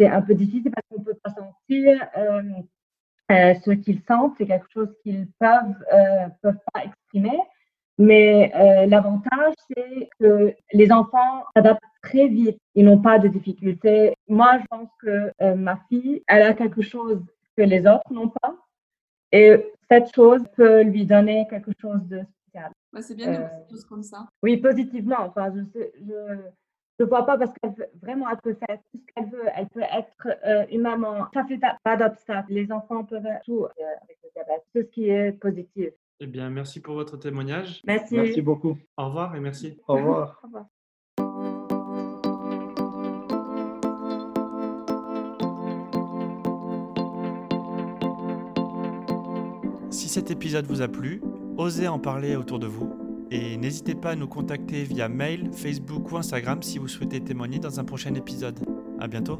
c'est 0.00 0.08
un 0.08 0.22
peu 0.22 0.34
difficile 0.34 0.72
parce 0.72 0.86
qu'on 0.88 1.00
ne 1.00 1.04
peut 1.04 1.18
pas 1.22 1.30
sentir 1.30 2.08
euh, 2.16 2.42
ce 3.30 3.70
qu'ils 3.72 4.00
sentent, 4.06 4.34
c'est 4.38 4.46
quelque 4.46 4.70
chose 4.72 4.88
qu'ils 5.02 5.28
peuvent, 5.38 5.84
euh, 5.92 6.28
peuvent 6.42 6.58
pas 6.72 6.84
exprimer. 6.84 7.38
Mais 7.98 8.50
euh, 8.54 8.86
l'avantage, 8.86 9.54
c'est 9.68 10.08
que 10.18 10.54
les 10.72 10.90
enfants 10.90 11.44
s'adaptent 11.54 11.82
très 12.02 12.28
vite. 12.28 12.58
Ils 12.74 12.84
n'ont 12.84 13.00
pas 13.00 13.18
de 13.18 13.28
difficultés. 13.28 14.14
Moi, 14.26 14.58
je 14.58 14.66
pense 14.70 14.88
que 15.02 15.32
euh, 15.42 15.54
ma 15.54 15.78
fille, 15.88 16.22
elle 16.26 16.42
a 16.42 16.54
quelque 16.54 16.80
chose 16.80 17.22
que 17.56 17.62
les 17.62 17.80
autres 17.86 18.10
n'ont 18.10 18.30
pas. 18.30 18.56
Et 19.32 19.74
cette 19.90 20.14
chose 20.14 20.42
peut 20.56 20.82
lui 20.82 21.04
donner 21.04 21.46
quelque 21.50 21.72
chose 21.80 22.00
de 22.06 22.22
spécial. 22.48 22.72
c'est 23.00 23.14
bien 23.14 23.32
de 23.32 23.70
choses 23.70 23.84
comme 23.84 24.02
ça. 24.02 24.26
Oui, 24.42 24.56
positivement. 24.56 25.20
Enfin, 25.20 25.52
je, 25.54 25.80
je, 26.00 26.38
je 27.00 27.04
vois 27.06 27.24
pas 27.24 27.38
parce 27.38 27.50
qu'elle 27.54 27.88
vraiment, 28.02 28.28
elle 28.30 28.36
peut 28.36 28.54
faire 28.66 28.78
tout 28.92 28.98
ce 28.98 29.14
qu'elle 29.14 29.30
veut. 29.30 29.46
Elle 29.56 29.68
peut 29.68 29.80
être 29.80 30.28
euh, 30.46 30.66
une 30.70 30.82
maman. 30.82 31.26
Ça 31.32 31.44
fait 31.46 31.58
pas 31.82 31.96
d'obstacle. 31.96 32.52
Les 32.52 32.70
enfants 32.70 33.04
peuvent 33.04 33.26
tout 33.44 33.64
euh, 33.64 33.68
avec 34.02 34.18
le 34.22 34.28
diabète. 34.34 34.62
Tout 34.74 34.82
ce 34.82 34.86
qui 34.94 35.08
est 35.08 35.32
positif. 35.32 35.88
Eh 36.20 36.26
bien, 36.26 36.50
merci 36.50 36.80
pour 36.80 36.94
votre 36.94 37.16
témoignage. 37.16 37.80
Merci. 37.86 38.16
Merci 38.16 38.42
beaucoup. 38.42 38.76
Au 38.98 39.06
revoir 39.06 39.34
et 39.34 39.40
merci. 39.40 39.78
Au 39.88 39.94
revoir. 39.94 40.40
Au 40.42 40.46
revoir. 40.46 40.66
Si 49.88 50.08
cet 50.08 50.30
épisode 50.30 50.66
vous 50.66 50.82
a 50.82 50.88
plu, 50.88 51.22
osez 51.56 51.88
en 51.88 51.98
parler 51.98 52.36
autour 52.36 52.58
de 52.58 52.66
vous 52.66 52.99
et 53.30 53.56
n'hésitez 53.56 53.94
pas 53.94 54.10
à 54.10 54.16
nous 54.16 54.28
contacter 54.28 54.84
via 54.84 55.08
mail, 55.08 55.50
Facebook 55.52 56.10
ou 56.12 56.16
Instagram 56.16 56.62
si 56.62 56.78
vous 56.78 56.88
souhaitez 56.88 57.20
témoigner 57.20 57.58
dans 57.58 57.78
un 57.80 57.84
prochain 57.84 58.14
épisode. 58.14 58.58
À 58.98 59.06
bientôt 59.06 59.38